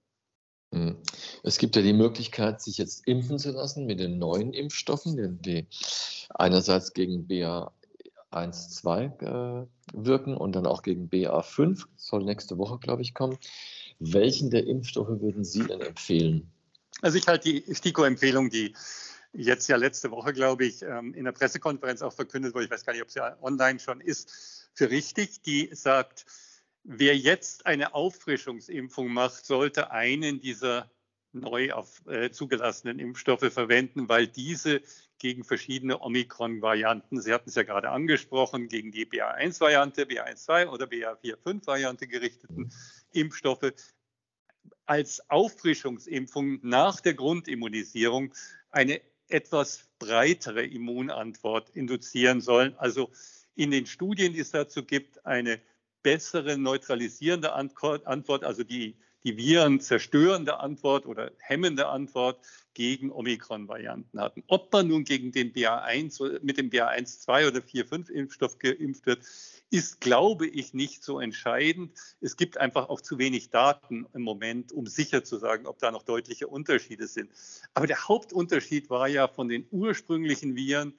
Hm. 0.72 0.96
Es 1.42 1.58
gibt 1.58 1.76
ja 1.76 1.82
die 1.82 1.92
Möglichkeit, 1.92 2.60
sich 2.60 2.78
jetzt 2.78 3.06
impfen 3.06 3.38
zu 3.38 3.52
lassen 3.52 3.86
mit 3.86 4.00
den 4.00 4.18
neuen 4.18 4.52
Impfstoffen, 4.52 5.40
die 5.40 5.66
einerseits 6.30 6.92
gegen 6.92 7.26
BA 7.26 7.72
BA1-2 8.34 9.62
äh, 9.62 9.66
wirken 9.92 10.36
und 10.36 10.52
dann 10.52 10.66
auch 10.66 10.82
gegen 10.82 11.08
BA5. 11.08 11.84
Soll 11.96 12.24
nächste 12.24 12.58
Woche, 12.58 12.78
glaube 12.78 13.02
ich, 13.02 13.14
kommen. 13.14 13.38
Welchen 13.98 14.50
der 14.50 14.66
Impfstoffe 14.66 15.20
würden 15.20 15.44
Sie 15.44 15.64
denn 15.64 15.80
empfehlen? 15.80 16.50
Also 17.02 17.18
ich 17.18 17.26
halte 17.26 17.50
die 17.50 17.74
STIKO-Empfehlung, 17.74 18.50
die 18.50 18.74
jetzt 19.32 19.68
ja 19.68 19.76
letzte 19.76 20.10
Woche, 20.10 20.32
glaube 20.32 20.64
ich, 20.64 20.82
ähm, 20.82 21.12
in 21.14 21.24
der 21.24 21.32
Pressekonferenz 21.32 22.02
auch 22.02 22.12
verkündet 22.12 22.54
wurde, 22.54 22.66
ich 22.66 22.70
weiß 22.70 22.84
gar 22.84 22.92
nicht, 22.92 23.02
ob 23.02 23.10
sie 23.10 23.20
online 23.42 23.80
schon 23.80 24.00
ist, 24.00 24.70
für 24.74 24.90
richtig, 24.90 25.42
die 25.42 25.70
sagt, 25.72 26.24
wer 26.84 27.16
jetzt 27.16 27.66
eine 27.66 27.94
Auffrischungsimpfung 27.94 29.12
macht, 29.12 29.44
sollte 29.44 29.90
einen 29.90 30.40
dieser 30.40 30.90
neu 31.32 31.72
auf, 31.72 32.06
äh, 32.06 32.30
zugelassenen 32.30 33.00
Impfstoffe 33.00 33.52
verwenden, 33.52 34.08
weil 34.08 34.28
diese 34.28 34.82
gegen 35.24 35.42
verschiedene 35.42 36.02
Omikron-Varianten, 36.02 37.18
Sie 37.18 37.32
hatten 37.32 37.48
es 37.48 37.54
ja 37.54 37.62
gerade 37.62 37.88
angesprochen, 37.88 38.68
gegen 38.68 38.92
die 38.92 39.06
BA1-Variante, 39.06 40.02
BA1-2 40.02 40.66
oder 40.66 40.84
BA4-5-Variante 40.84 42.06
gerichteten 42.06 42.70
Impfstoffe 43.12 43.72
als 44.84 45.30
Auffrischungsimpfung 45.30 46.58
nach 46.60 47.00
der 47.00 47.14
Grundimmunisierung 47.14 48.34
eine 48.70 49.00
etwas 49.28 49.88
breitere 49.98 50.62
Immunantwort 50.62 51.70
induzieren 51.70 52.42
sollen. 52.42 52.76
Also 52.76 53.10
in 53.54 53.70
den 53.70 53.86
Studien, 53.86 54.34
die 54.34 54.40
es 54.40 54.50
dazu 54.50 54.84
gibt, 54.84 55.24
eine 55.24 55.58
bessere 56.02 56.58
neutralisierende 56.58 57.54
Antwort, 57.54 58.44
also 58.44 58.62
die, 58.62 58.94
die 59.24 59.36
Viren 59.36 59.80
zerstörende 59.80 60.60
Antwort 60.60 61.06
oder 61.06 61.32
hemmende 61.38 61.88
Antwort 61.88 62.38
gegen 62.74 63.10
Omikron-Varianten 63.10 64.20
hatten. 64.20 64.42
Ob 64.48 64.72
man 64.72 64.88
nun 64.88 65.04
gegen 65.04 65.32
den 65.32 65.52
BA1 65.52 66.40
mit 66.42 66.58
dem 66.58 66.70
BA1-2 66.70 67.48
oder 67.48 67.60
4-5-Impfstoff 67.60 68.58
geimpft 68.58 69.06
wird, 69.06 69.24
ist, 69.70 70.00
glaube 70.00 70.46
ich, 70.46 70.74
nicht 70.74 71.02
so 71.02 71.18
entscheidend. 71.18 71.92
Es 72.20 72.36
gibt 72.36 72.58
einfach 72.58 72.88
auch 72.88 73.00
zu 73.00 73.18
wenig 73.18 73.50
Daten 73.50 74.06
im 74.12 74.22
Moment, 74.22 74.72
um 74.72 74.86
sicher 74.86 75.24
zu 75.24 75.38
sagen, 75.38 75.66
ob 75.66 75.78
da 75.78 75.90
noch 75.90 76.02
deutliche 76.02 76.46
Unterschiede 76.46 77.06
sind. 77.06 77.30
Aber 77.72 77.86
der 77.86 78.06
Hauptunterschied 78.06 78.90
war 78.90 79.08
ja 79.08 79.26
von 79.26 79.48
den 79.48 79.66
ursprünglichen 79.70 80.54
Viren, 80.54 80.94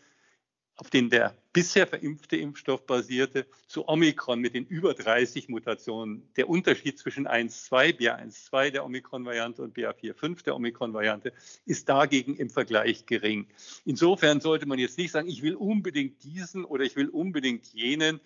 auf 0.78 0.90
denen 0.90 1.10
der 1.10 1.36
bisher 1.54 1.88
verimpfte 1.88 2.36
Impfstoff 2.36 2.86
basierte, 2.86 3.46
zu 3.68 3.88
Omikron 3.88 4.40
mit 4.40 4.56
den 4.56 4.66
über 4.66 4.94
30 4.94 5.48
Mutationen. 5.48 6.28
Der 6.36 6.50
Unterschied 6.50 7.00
zwischen 7.00 7.28
1.2, 7.28 7.98
BA1.2 7.98 8.72
der 8.72 8.86
Omikron-Variante 8.86 9.62
und 9.62 9.76
BA4.5 9.76 10.44
der 10.44 10.56
Omikron-Variante 10.56 11.32
ist 11.66 11.88
dagegen 11.88 12.36
im 12.36 12.50
Vergleich 12.50 13.06
gering. 13.06 13.48
Insofern 13.86 14.42
sollte 14.42 14.66
man 14.66 14.78
jetzt 14.78 14.98
nicht 14.98 15.12
sagen, 15.12 15.30
ich 15.30 15.42
will 15.42 15.56
unbedingt 15.56 16.22
diesen 16.24 16.66
oder 16.66 16.84
ich 16.84 16.98
will 16.98 17.08
unbedingt 17.08 17.68
jenen. 17.68 18.20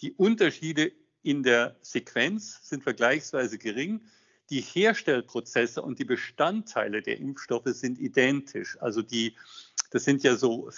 Die 0.00 0.12
Unterschiede 0.12 0.90
in 1.22 1.44
der 1.44 1.76
Sequenz 1.82 2.68
sind 2.68 2.82
vergleichsweise 2.82 3.58
gering. 3.58 4.00
Die 4.50 4.60
Herstellprozesse 4.60 5.80
und 5.80 6.00
die 6.00 6.04
Bestandteile 6.04 7.00
der 7.00 7.18
Impfstoffe 7.18 7.68
sind 7.68 8.00
identisch. 8.00 8.76
Also 8.80 9.02
die, 9.02 9.36
das 9.90 10.04
sind 10.04 10.24
ja 10.24 10.34
so 10.34 10.68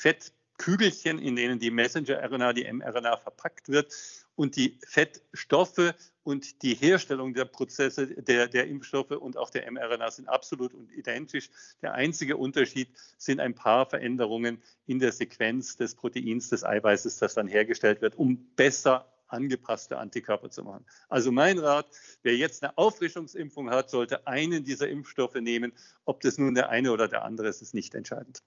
Fettkügelchen, 0.55 1.19
in 1.19 1.37
denen 1.37 1.59
die 1.59 1.71
Messenger-RNA, 1.71 2.53
die 2.53 2.73
mRNA 2.73 3.17
verpackt 3.17 3.69
wird. 3.69 3.93
Und 4.37 4.57
die 4.57 4.79
Fettstoffe 4.85 5.95
und 6.25 6.63
die 6.63 6.75
Herstellung 6.75 7.35
der 7.35 7.45
Prozesse 7.45 8.09
der, 8.09 8.49
der 8.49 8.67
Impfstoffe 8.67 9.13
und 9.13 9.37
auch 9.37 9.51
der 9.51 9.71
mRNA 9.71 10.11
sind 10.11 10.29
absolut 10.29 10.75
und 10.75 10.91
identisch. 10.93 11.51
Der 11.83 11.95
einzige 11.95 12.37
Unterschied 12.37 12.89
sind 13.17 13.39
ein 13.39 13.55
paar 13.55 13.87
Veränderungen 13.87 14.61
in 14.87 14.99
der 14.99 15.13
Sequenz 15.13 15.77
des 15.77 15.95
Proteins 15.95 16.49
des 16.49 16.65
Eiweißes, 16.65 17.19
das 17.19 17.35
dann 17.35 17.47
hergestellt 17.47 18.01
wird, 18.01 18.17
um 18.17 18.45
besser 18.57 19.09
angepasste 19.29 19.99
Antikörper 19.99 20.51
zu 20.51 20.65
machen. 20.65 20.85
Also 21.09 21.31
mein 21.31 21.59
Rat, 21.59 21.87
wer 22.23 22.37
jetzt 22.37 22.65
eine 22.65 22.77
Auffrischungsimpfung 22.77 23.71
hat, 23.71 23.89
sollte 23.89 24.27
einen 24.27 24.65
dieser 24.65 24.89
Impfstoffe 24.89 25.37
nehmen. 25.37 25.73
Ob 26.05 26.21
das 26.23 26.39
nun 26.39 26.55
der 26.55 26.71
eine 26.71 26.91
oder 26.91 27.07
der 27.07 27.25
andere 27.25 27.49
ist, 27.49 27.63
ist 27.63 27.75
nicht 27.75 27.95
entscheidend. 27.95 28.43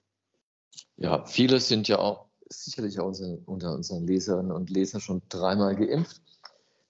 Ja, 0.96 1.24
viele 1.24 1.60
sind 1.60 1.88
ja 1.88 1.98
auch 1.98 2.26
sicherlich 2.48 2.98
auch 2.98 3.12
unter 3.46 3.74
unseren 3.74 4.06
Leserinnen 4.06 4.52
und 4.52 4.70
Lesern 4.70 5.00
schon 5.00 5.22
dreimal 5.28 5.76
geimpft. 5.76 6.22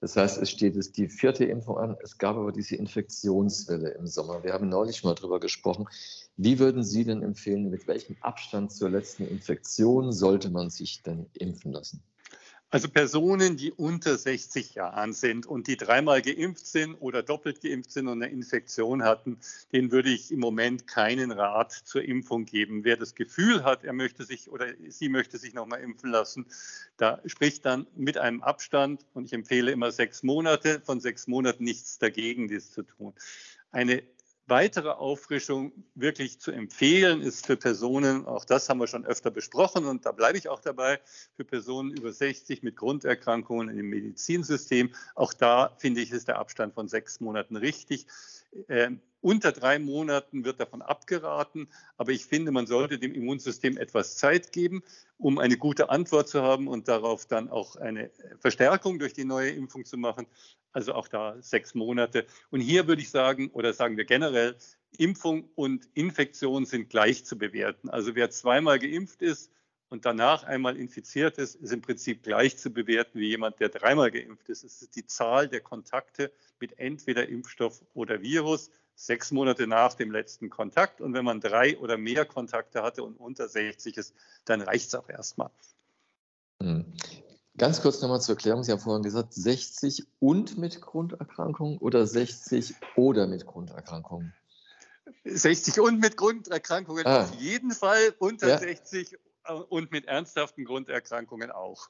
Das 0.01 0.17
heißt, 0.17 0.41
es 0.41 0.51
steht 0.51 0.77
jetzt 0.77 0.97
die 0.97 1.09
vierte 1.09 1.45
Impfung 1.45 1.77
an. 1.77 1.97
Es 2.03 2.19
gab 2.19 2.37
aber 2.37 2.53
diese 2.53 2.77
Infektionswelle 2.77 3.91
im 3.91 4.07
Sommer. 4.07 4.45
Wir 4.45 4.53
haben 4.53 4.69
neulich 4.69 5.03
mal 5.03 5.17
darüber 5.17 5.41
gesprochen. 5.41 5.89
Wie 6.37 6.61
würden 6.61 6.85
Sie 6.85 7.05
denn 7.05 7.23
empfehlen, 7.23 7.69
mit 7.69 7.89
welchem 7.89 8.17
Abstand 8.21 8.71
zur 8.71 8.91
letzten 8.91 9.27
Infektion 9.27 10.13
sollte 10.13 10.51
man 10.51 10.71
sich 10.71 11.03
denn 11.03 11.27
impfen 11.35 11.73
lassen? 11.73 12.03
Also 12.71 12.91
Personen, 12.91 13.57
die 13.57 13.73
unter 13.73 14.19
60 14.19 14.75
Jahren 14.75 15.15
sind 15.15 15.47
und 15.47 15.69
die 15.69 15.79
dreimal 15.79 16.21
geimpft 16.21 16.67
sind 16.67 16.97
oder 16.97 17.23
doppelt 17.23 17.63
geimpft 17.63 17.91
sind 17.91 18.09
und 18.09 18.23
eine 18.23 18.31
Infektion 18.31 19.05
hatten, 19.05 19.39
denen 19.73 19.91
würde 19.91 20.11
ich 20.11 20.31
im 20.31 20.41
Moment 20.41 20.87
keinen 20.87 21.31
Rat 21.31 21.73
zur 21.73 22.03
Impfung 22.03 22.45
geben. 22.45 22.85
Wer 22.85 22.99
das 22.99 23.15
Gefühl 23.15 23.65
hat, 23.65 23.85
er 23.85 23.95
möchte 23.95 24.25
sich 24.25 24.51
oder 24.51 24.67
sie 24.89 25.09
möchte 25.09 25.39
sich 25.39 25.55
nochmal 25.55 25.81
impfen 25.81 26.11
lassen, 26.11 26.45
da 26.99 27.23
spricht 27.25 27.65
dann 27.65 27.87
mit 27.97 28.19
einem 28.19 28.43
Abstand 28.43 29.07
und 29.15 29.25
ich 29.25 29.33
empfehle 29.33 29.71
immer 29.71 29.91
sechs 29.91 30.23
Monate, 30.23 30.83
von 30.85 31.01
sechs 31.01 31.27
Monaten 31.27 31.65
nichts 31.65 31.99
dagegen, 31.99 32.49
dies 32.49 32.71
zu 32.71 32.83
tun. 32.83 33.15
Eine 33.71 34.03
weitere 34.49 34.91
Auffrischung 34.91 35.73
wirklich 35.95 36.41
zu 36.41 36.51
empfehlen 36.51 37.21
ist 37.21 37.47
für 37.47 37.57
Personen, 37.57 38.27
auch 38.27 38.45
das 38.45 38.69
haben 38.69 38.79
wir 38.79 38.87
schon 38.87 39.05
öfter 39.05 39.31
besprochen 39.31 39.87
und 39.87 40.07
da 40.07 40.13
bleibe 40.13 40.39
ich 40.39 40.49
auch 40.49 40.61
dabei, 40.61 41.01
für 41.37 41.45
Personen 41.45 41.91
über 41.91 42.13
60 42.13 42.63
mit 42.63 42.77
Grunderkrankungen 42.77 43.77
im 43.77 43.91
Medizinsystem. 43.91 44.95
Auch 45.15 45.35
da 45.35 45.75
finde 45.79 46.01
ich, 46.01 46.13
ist 46.13 46.29
der 46.29 46.39
Abstand 46.39 46.75
von 46.75 46.89
sechs 46.89 47.21
Monaten 47.21 47.57
richtig. 47.57 48.07
Ähm, 48.69 49.01
unter 49.21 49.51
drei 49.51 49.79
Monaten 49.79 50.45
wird 50.45 50.61
davon 50.61 50.81
abgeraten, 50.81 51.69
aber 51.97 52.13
ich 52.13 52.25
finde, 52.25 52.53
man 52.53 52.67
sollte 52.67 52.99
dem 52.99 53.15
Immunsystem 53.15 53.77
etwas 53.77 54.17
Zeit 54.17 54.53
geben, 54.53 54.83
um 55.17 55.39
eine 55.39 55.57
gute 55.57 55.91
Antwort 55.91 56.29
zu 56.29 56.43
haben 56.43 56.69
und 56.69 56.87
darauf 56.87 57.27
dann 57.27 57.49
auch 57.49 57.75
eine 57.77 58.11
Verstärkung 58.39 59.01
durch 59.01 59.15
die 59.15 59.25
neue 59.25 59.51
Impfung 59.51 59.85
zu 59.85 59.97
machen. 59.97 60.27
Also 60.73 60.95
auch 60.95 61.09
da 61.09 61.37
sechs 61.41 61.75
Monate. 61.75 62.27
Und 62.51 62.61
hier 62.61 62.87
würde 62.87 63.03
ich 63.03 63.11
sagen, 63.11 63.51
oder 63.51 63.73
sagen 63.73 63.97
wir 63.97 64.05
generell, 64.05 64.57
Impfung 64.97 65.51
und 65.57 65.89
Infektion 65.95 66.65
sind 66.65 66.89
gleich 66.89 67.25
zu 67.25 67.37
bewerten. 67.37 67.91
Also 67.91 68.15
wer 68.15 68.31
zweimal 68.31 68.79
geimpft 68.79 69.23
ist 69.23 69.51
und 69.91 70.05
danach 70.05 70.45
einmal 70.45 70.77
infiziert 70.77 71.39
ist, 71.39 71.55
ist 71.57 71.73
im 71.73 71.81
Prinzip 71.81 72.23
gleich 72.23 72.59
zu 72.59 72.71
bewerten 72.71 73.19
wie 73.19 73.29
jemand, 73.29 73.59
der 73.61 73.69
dreimal 73.69 74.11
geimpft 74.11 74.49
ist. 74.49 74.65
Es 74.65 74.83
ist 74.83 74.97
die 74.97 75.07
Zahl 75.07 75.49
der 75.49 75.61
Kontakte 75.61 76.33
mit 76.61 76.79
entweder 76.79 77.29
Impfstoff 77.29 77.83
oder 77.95 78.21
Virus 78.21 78.71
sechs 78.95 79.31
Monate 79.31 79.67
nach 79.67 79.95
dem 79.95 80.11
letzten 80.11 80.51
Kontakt. 80.51 81.01
Und 81.01 81.15
wenn 81.15 81.25
man 81.25 81.41
drei 81.41 81.79
oder 81.79 81.97
mehr 81.97 82.25
Kontakte 82.25 82.83
hatte 82.83 83.03
und 83.03 83.15
unter 83.17 83.49
60 83.49 83.97
ist, 83.97 84.15
dann 84.45 84.61
reicht 84.61 84.89
es 84.89 84.95
auch 84.95 85.09
erstmal. 85.09 85.51
Hm. 86.63 86.85
Ganz 87.57 87.81
kurz 87.81 88.01
nochmal 88.01 88.21
zur 88.21 88.35
Erklärung. 88.35 88.63
Sie 88.63 88.73
haben 88.73 88.81
vorhin 88.81 89.03
gesagt, 89.03 89.35
60 89.35 90.07
und 90.21 90.59
mit 90.59 90.81
Grunderkrankung 90.81 91.79
oder 91.79 92.07
60 92.07 92.75
oder 92.95 93.27
mit 93.27 93.47
Grunderkrankung? 93.47 94.33
60 95.25 95.81
und 95.81 95.99
mit 95.99 96.17
Grunderkrankungen 96.17 97.07
ah. 97.07 97.23
auf 97.23 97.35
jeden 97.35 97.73
Fall, 97.73 98.15
unter 98.19 98.49
ja. 98.49 98.59
60 98.59 99.13
äh, 99.13 99.17
und 99.49 99.91
mit 99.91 100.07
ernsthaften 100.07 100.65
Grunderkrankungen 100.65 101.51
auch. 101.51 101.89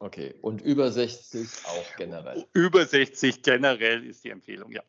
Okay, 0.00 0.34
und 0.42 0.60
über 0.62 0.90
60 0.92 1.48
auch 1.66 1.96
generell? 1.96 2.46
Über 2.52 2.86
60 2.86 3.42
generell 3.42 4.04
ist 4.06 4.24
die 4.24 4.30
Empfehlung, 4.30 4.70
ja. 4.70 4.82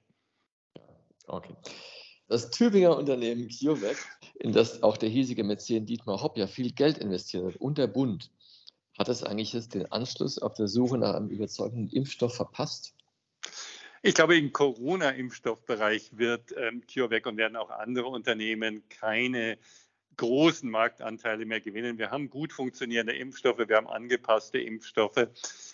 Okay. 1.27 1.55
Das 2.27 2.51
Tübinger 2.51 2.95
Unternehmen 2.95 3.49
CureVac, 3.49 3.97
in 4.35 4.51
das 4.51 4.83
auch 4.83 4.97
der 4.97 5.09
hiesige 5.09 5.43
Mäzen 5.43 5.85
Dietmar 5.87 6.21
Hopp 6.21 6.37
ja 6.37 6.45
viel 6.45 6.71
Geld 6.71 6.99
investiert 6.99 7.43
hat 7.43 7.55
und 7.55 7.79
der 7.79 7.87
Bund, 7.87 8.31
hat 8.99 9.09
es 9.09 9.23
eigentlich 9.23 9.53
jetzt 9.53 9.73
den 9.73 9.91
Anschluss 9.91 10.37
auf 10.37 10.53
der 10.53 10.67
Suche 10.67 10.97
nach 10.97 11.15
einem 11.15 11.29
überzeugenden 11.29 11.89
Impfstoff 11.89 12.35
verpasst? 12.35 12.93
Ich 14.01 14.13
glaube, 14.13 14.37
im 14.37 14.53
Corona-Impfstoffbereich 14.53 16.17
wird 16.17 16.53
ähm, 16.55 16.83
CureVac 16.85 17.25
und 17.25 17.37
werden 17.37 17.55
auch 17.55 17.69
andere 17.69 18.07
Unternehmen 18.07 18.87
keine 18.89 19.57
großen 20.19 20.69
Marktanteile 20.69 21.45
mehr 21.45 21.61
gewinnen. 21.61 21.97
Wir 21.97 22.11
haben 22.11 22.29
gut 22.29 22.51
funktionierende 22.51 23.15
Impfstoffe, 23.15 23.59
wir 23.67 23.77
haben 23.77 23.87
angepasste 23.87 24.59
Impfstoffe. 24.59 25.27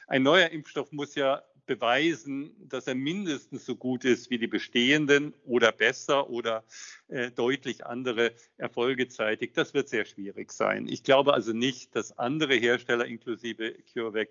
Ein 0.08 0.22
neuer 0.22 0.50
Impfstoff 0.50 0.92
muss 0.92 1.16
ja 1.16 1.42
beweisen, 1.66 2.52
dass 2.70 2.88
er 2.88 2.96
mindestens 2.96 3.66
so 3.66 3.76
gut 3.76 4.06
ist 4.06 4.30
wie 4.30 4.38
die 4.38 4.48
bestehenden 4.48 5.34
oder 5.46 5.72
besser 5.72 6.30
oder 6.30 6.64
äh, 7.08 7.32
deutlich 7.32 7.86
andere 7.86 8.34
Erfolge 8.58 9.08
zeitigt. 9.08 9.58
Das 9.58 9.74
wird 9.74 9.90
sehr 9.90 10.06
schwierig 10.06 10.52
sein. 10.52 10.88
Ich 10.88 11.04
glaube 11.04 11.34
also 11.34 11.54
nicht, 11.54 11.96
dass 11.96 12.18
andere 12.18 12.56
Hersteller 12.56 13.06
inklusive 13.06 13.76
CureVac 13.94 14.30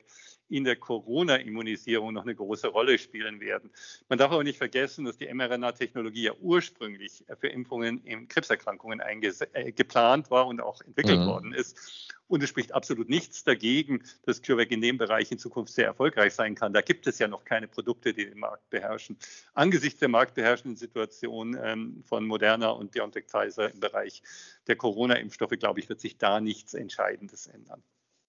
in 0.49 0.65
der 0.65 0.77
Corona-Immunisierung 0.77 2.13
noch 2.13 2.23
eine 2.23 2.35
große 2.35 2.69
Rolle 2.69 2.99
spielen 2.99 3.41
werden. 3.41 3.71
Man 4.09 4.19
darf 4.19 4.31
aber 4.31 4.45
nicht 4.45 4.59
vergessen, 4.59 5.05
dass 5.05 5.17
die 5.17 5.33
mRNA-Technologie 5.33 6.25
ja 6.25 6.33
ursprünglich 6.41 7.25
für 7.39 7.49
Impfungen 7.49 8.05
in 8.05 8.29
Krebserkrankungen 8.29 9.01
äh, 9.01 9.73
geplant 9.73 10.31
war 10.31 10.47
und 10.47 10.61
auch 10.61 10.81
entwickelt 10.83 11.21
mhm. 11.21 11.27
worden 11.27 11.53
ist. 11.53 12.14
Und 12.27 12.43
es 12.43 12.49
spricht 12.49 12.73
absolut 12.73 13.09
nichts 13.09 13.45
dagegen, 13.45 14.03
dass 14.25 14.43
CureVac 14.43 14.71
in 14.71 14.81
dem 14.81 14.97
Bereich 14.99 15.31
in 15.31 15.39
Zukunft 15.39 15.73
sehr 15.75 15.87
erfolgreich 15.87 16.35
sein 16.35 16.55
kann. 16.55 16.73
Da 16.73 16.81
gibt 16.81 17.07
es 17.07 17.19
ja 17.19 17.29
noch 17.29 17.45
keine 17.45 17.69
Produkte, 17.69 18.15
die 18.15 18.25
den 18.25 18.39
Markt 18.39 18.69
beherrschen. 18.71 19.17
Angesichts 19.53 20.01
der 20.01 20.09
marktbeherrschenden 20.09 20.77
Situation 20.77 21.57
ähm, 21.63 22.03
von 22.07 22.27
Moderna 22.27 22.71
und 22.71 22.93
BioNTech 22.93 23.27
Pfizer 23.27 23.73
im 23.73 23.81
Bereich 23.81 24.23
der 24.67 24.77
Corona-Impfstoffe, 24.77 25.59
glaube 25.59 25.81
ich, 25.81 25.89
wird 25.89 26.01
sich 26.01 26.17
da 26.17 26.41
nichts 26.41 26.75
Entscheidendes 26.75 27.47
ändern. 27.47 27.83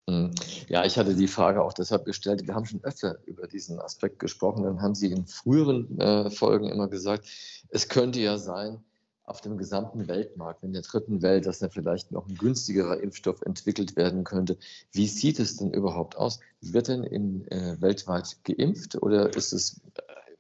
Hm. 0.10 0.32
Ja, 0.68 0.86
ich 0.86 0.98
hatte 0.98 1.16
die 1.16 1.28
Frage 1.28 1.64
auch 1.64 1.74
deshalb 1.74 2.06
gestellt. 2.06 2.46
Wir 2.46 2.54
haben 2.54 2.66
schon 2.66 2.84
öfter 2.84 3.18
über 3.26 3.48
diesen 3.48 3.80
Aspekt 3.80 4.20
gesprochen. 4.20 4.64
Dann 4.64 4.82
haben 4.82 4.94
Sie 4.94 5.12
in 5.12 5.26
früheren 5.26 6.00
äh, 6.00 6.30
Folgen 6.30 6.70
immer 6.70 6.88
gesagt, 6.88 7.28
es 7.70 7.90
könnte 7.90 8.20
ja 8.20 8.38
sein, 8.38 8.84
auf 9.26 9.42
dem 9.42 9.58
gesamten 9.58 10.08
Weltmarkt, 10.08 10.64
in 10.64 10.74
der 10.74 10.84
dritten 10.84 11.22
Welt, 11.22 11.46
dass 11.46 11.60
da 11.60 11.70
vielleicht 11.70 12.12
noch 12.12 12.28
ein 12.28 12.36
günstigerer 12.36 13.00
Impfstoff 13.00 13.42
entwickelt 13.42 13.96
werden 13.96 14.24
könnte. 14.24 14.58
Wie 14.92 15.08
sieht 15.08 15.40
es 15.40 15.58
denn 15.58 15.72
überhaupt 15.72 16.16
aus? 16.18 16.40
Wird 16.62 16.88
denn 16.88 17.04
in, 17.04 17.48
äh, 17.48 17.78
weltweit 17.80 18.38
geimpft 18.44 19.02
oder 19.02 19.36
ist 19.36 19.52
es 19.52 19.82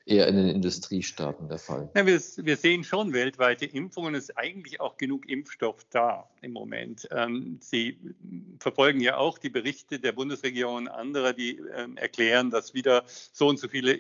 eher 0.05 0.27
in 0.27 0.35
den 0.35 0.47
Industriestaaten 0.47 1.49
der 1.49 1.57
Fall? 1.57 1.89
Ja, 1.95 2.05
wir, 2.05 2.19
wir, 2.19 2.57
sehen 2.57 2.83
schon 2.83 3.13
weltweite 3.13 3.65
Impfungen. 3.65 4.13
Es 4.13 4.29
ist 4.29 4.37
eigentlich 4.37 4.79
auch 4.79 4.97
genug 4.97 5.27
Impfstoff 5.27 5.85
da 5.89 6.29
im 6.41 6.53
Moment. 6.53 7.07
Ähm, 7.11 7.57
Sie 7.59 7.99
verfolgen 8.59 8.99
ja 8.99 9.17
auch 9.17 9.37
die 9.37 9.49
Berichte 9.49 9.99
der 9.99 10.11
Bundesregierung 10.11 10.75
und 10.75 10.87
anderer, 10.87 11.33
die 11.33 11.59
ähm, 11.75 11.97
erklären, 11.97 12.51
dass 12.51 12.73
wieder 12.73 13.03
so 13.07 13.47
und 13.47 13.59
so 13.59 13.67
viele 13.67 13.93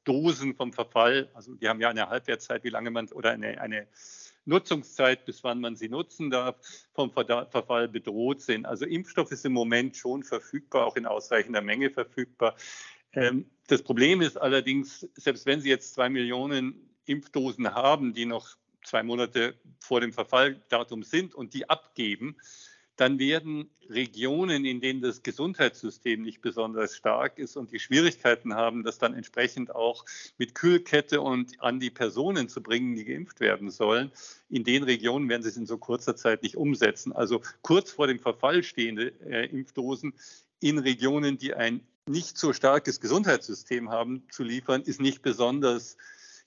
Impfstoffdosen 0.00 0.54
vom 0.54 0.72
Verfall, 0.72 1.28
also 1.34 1.54
die 1.54 1.68
haben 1.68 1.80
ja 1.80 1.90
eine 1.90 2.08
Halbwertszeit, 2.08 2.64
wie 2.64 2.70
lange 2.70 2.90
man 2.90 3.08
oder 3.08 3.30
eine, 3.30 3.60
eine 3.60 3.86
Nutzungszeit, 4.44 5.24
bis 5.26 5.44
wann 5.44 5.60
man 5.60 5.76
sie 5.76 5.88
nutzen 5.88 6.30
darf, 6.30 6.56
vom 6.94 7.10
Verfall 7.12 7.88
bedroht 7.88 8.40
sind. 8.40 8.66
Also 8.66 8.86
Impfstoff 8.86 9.30
ist 9.30 9.44
im 9.44 9.52
Moment 9.52 9.96
schon 9.96 10.22
verfügbar, 10.22 10.86
auch 10.86 10.96
in 10.96 11.06
ausreichender 11.06 11.60
Menge 11.60 11.90
verfügbar. 11.90 12.56
Ähm, 13.12 13.50
das 13.68 13.82
Problem 13.82 14.22
ist 14.22 14.36
allerdings, 14.36 15.06
selbst 15.14 15.46
wenn 15.46 15.60
Sie 15.60 15.68
jetzt 15.68 15.94
zwei 15.94 16.08
Millionen 16.08 16.90
Impfdosen 17.04 17.74
haben, 17.74 18.14
die 18.14 18.24
noch 18.24 18.56
zwei 18.82 19.02
Monate 19.02 19.54
vor 19.78 20.00
dem 20.00 20.12
Verfalldatum 20.12 21.02
sind 21.02 21.34
und 21.34 21.52
die 21.52 21.68
abgeben, 21.68 22.36
dann 23.00 23.18
werden 23.18 23.70
Regionen, 23.88 24.66
in 24.66 24.82
denen 24.82 25.00
das 25.00 25.22
Gesundheitssystem 25.22 26.20
nicht 26.20 26.42
besonders 26.42 26.94
stark 26.94 27.38
ist 27.38 27.56
und 27.56 27.72
die 27.72 27.78
Schwierigkeiten 27.78 28.54
haben, 28.54 28.84
das 28.84 28.98
dann 28.98 29.14
entsprechend 29.14 29.74
auch 29.74 30.04
mit 30.36 30.54
Kühlkette 30.54 31.22
und 31.22 31.60
an 31.62 31.80
die 31.80 31.88
Personen 31.88 32.50
zu 32.50 32.62
bringen, 32.62 32.94
die 32.94 33.06
geimpft 33.06 33.40
werden 33.40 33.70
sollen, 33.70 34.12
in 34.50 34.64
den 34.64 34.82
Regionen 34.82 35.30
werden 35.30 35.42
sie 35.42 35.48
es 35.48 35.56
in 35.56 35.66
so 35.66 35.78
kurzer 35.78 36.14
Zeit 36.14 36.42
nicht 36.42 36.56
umsetzen. 36.56 37.12
Also 37.12 37.40
kurz 37.62 37.90
vor 37.90 38.06
dem 38.06 38.18
Verfall 38.18 38.62
stehende 38.62 39.14
äh, 39.24 39.46
Impfdosen 39.46 40.12
in 40.60 40.78
Regionen, 40.78 41.38
die 41.38 41.54
ein 41.54 41.80
nicht 42.06 42.36
so 42.36 42.52
starkes 42.52 43.00
Gesundheitssystem 43.00 43.88
haben, 43.88 44.24
zu 44.30 44.42
liefern, 44.42 44.82
ist 44.82 45.00
nicht 45.00 45.22
besonders 45.22 45.96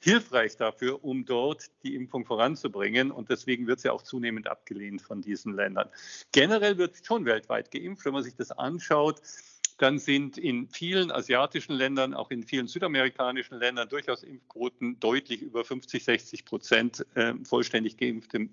hilfreich 0.03 0.57
dafür, 0.57 1.03
um 1.03 1.25
dort 1.25 1.71
die 1.83 1.95
Impfung 1.95 2.25
voranzubringen. 2.25 3.11
Und 3.11 3.29
deswegen 3.29 3.67
wird 3.67 3.79
sie 3.79 3.89
auch 3.89 4.01
zunehmend 4.01 4.47
abgelehnt 4.47 5.01
von 5.01 5.21
diesen 5.21 5.55
Ländern. 5.55 5.89
Generell 6.31 6.77
wird 6.77 7.05
schon 7.05 7.25
weltweit 7.25 7.71
geimpft. 7.71 8.05
Wenn 8.05 8.13
man 8.13 8.23
sich 8.23 8.35
das 8.35 8.51
anschaut, 8.51 9.21
dann 9.77 9.99
sind 9.99 10.37
in 10.37 10.67
vielen 10.67 11.11
asiatischen 11.11 11.73
Ländern, 11.73 12.13
auch 12.13 12.31
in 12.31 12.43
vielen 12.43 12.67
südamerikanischen 12.67 13.57
Ländern 13.57 13.89
durchaus 13.89 14.23
Impfquoten 14.23 14.99
deutlich 14.99 15.41
über 15.41 15.63
50, 15.63 16.03
60 16.03 16.45
Prozent 16.45 17.05
äh, 17.15 17.33
vollständig 17.43 17.97
geimpfte 17.97 18.49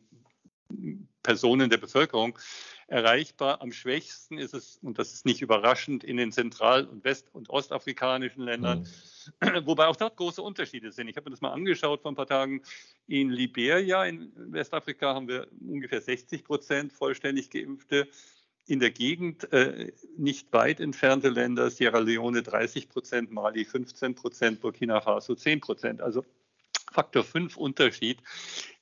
Personen 1.22 1.68
der 1.68 1.78
Bevölkerung 1.78 2.38
erreichbar. 2.86 3.60
Am 3.60 3.72
schwächsten 3.72 4.38
ist 4.38 4.54
es, 4.54 4.78
und 4.82 4.98
das 4.98 5.12
ist 5.12 5.26
nicht 5.26 5.42
überraschend, 5.42 6.04
in 6.04 6.16
den 6.16 6.32
zentral- 6.32 6.86
und 6.86 7.04
west- 7.04 7.28
und 7.32 7.50
ostafrikanischen 7.50 8.44
Ländern, 8.44 8.80
mhm. 8.80 8.86
wobei 9.64 9.86
auch 9.86 9.96
dort 9.96 10.16
große 10.16 10.42
Unterschiede 10.42 10.92
sind. 10.92 11.08
Ich 11.08 11.16
habe 11.16 11.28
mir 11.28 11.32
das 11.32 11.40
mal 11.40 11.52
angeschaut 11.52 12.02
vor 12.02 12.12
ein 12.12 12.16
paar 12.16 12.26
Tagen. 12.26 12.62
In 13.06 13.30
Liberia, 13.30 14.04
in 14.04 14.32
Westafrika, 14.34 15.14
haben 15.14 15.28
wir 15.28 15.48
ungefähr 15.66 16.00
60 16.00 16.44
Prozent 16.44 16.92
vollständig 16.92 17.50
geimpfte. 17.50 18.08
In 18.66 18.78
der 18.78 18.90
Gegend 18.90 19.52
äh, 19.52 19.92
nicht 20.16 20.52
weit 20.52 20.80
entfernte 20.80 21.28
Länder, 21.28 21.70
Sierra 21.70 21.98
Leone 21.98 22.42
30 22.42 22.88
Prozent, 22.88 23.30
Mali 23.32 23.64
15 23.64 24.14
Prozent, 24.14 24.60
Burkina 24.60 25.00
Faso 25.00 25.34
10 25.34 25.60
Prozent. 25.60 26.00
Also 26.00 26.24
Faktor 26.92 27.24
5 27.24 27.56
Unterschied 27.56 28.22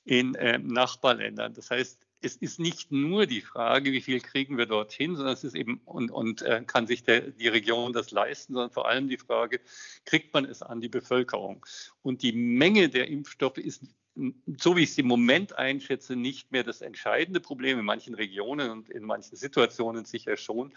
in 0.05 0.35
äh, 0.35 0.57
Nachbarländern. 0.59 1.53
Das 1.53 1.71
heißt, 1.71 1.99
es 2.21 2.35
ist 2.35 2.59
nicht 2.59 2.91
nur 2.91 3.25
die 3.25 3.41
Frage, 3.41 3.91
wie 3.91 4.01
viel 4.01 4.19
kriegen 4.19 4.57
wir 4.57 4.65
dorthin, 4.65 5.15
sondern 5.15 5.33
es 5.33 5.43
ist 5.43 5.55
eben 5.55 5.81
und, 5.85 6.11
und 6.11 6.41
äh, 6.41 6.63
kann 6.65 6.85
sich 6.85 7.03
der, 7.03 7.21
die 7.21 7.47
Region 7.47 7.93
das 7.93 8.11
leisten, 8.11 8.53
sondern 8.53 8.71
vor 8.71 8.87
allem 8.87 9.07
die 9.07 9.17
Frage, 9.17 9.61
kriegt 10.05 10.33
man 10.33 10.45
es 10.45 10.61
an 10.61 10.81
die 10.81 10.89
Bevölkerung? 10.89 11.65
Und 12.01 12.21
die 12.21 12.33
Menge 12.33 12.89
der 12.89 13.07
Impfstoffe 13.07 13.57
ist 13.57 13.83
so 14.57 14.75
wie 14.75 14.83
ich 14.83 14.91
es 14.91 14.97
im 14.97 15.07
Moment 15.07 15.57
einschätze, 15.57 16.15
nicht 16.15 16.51
mehr 16.51 16.63
das 16.63 16.81
entscheidende 16.81 17.39
Problem 17.39 17.79
in 17.79 17.85
manchen 17.85 18.15
Regionen 18.15 18.69
und 18.69 18.89
in 18.89 19.03
manchen 19.03 19.37
Situationen 19.37 20.05
sicher 20.05 20.35
schon, 20.35 20.73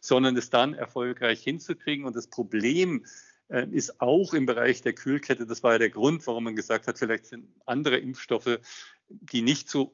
sondern 0.00 0.36
es 0.36 0.50
dann 0.50 0.72
erfolgreich 0.74 1.42
hinzukriegen. 1.42 2.06
Und 2.06 2.16
das 2.16 2.28
Problem 2.28 3.04
äh, 3.48 3.66
ist 3.70 4.00
auch 4.00 4.32
im 4.34 4.46
Bereich 4.46 4.82
der 4.82 4.94
Kühlkette, 4.94 5.46
das 5.46 5.62
war 5.62 5.72
ja 5.72 5.78
der 5.78 5.90
Grund, 5.90 6.26
warum 6.26 6.44
man 6.44 6.56
gesagt 6.56 6.86
hat, 6.86 6.98
vielleicht 6.98 7.26
sind 7.26 7.48
andere 7.66 7.98
Impfstoffe, 7.98 8.60
die 9.08 9.42
nicht 9.42 9.68
so 9.68 9.92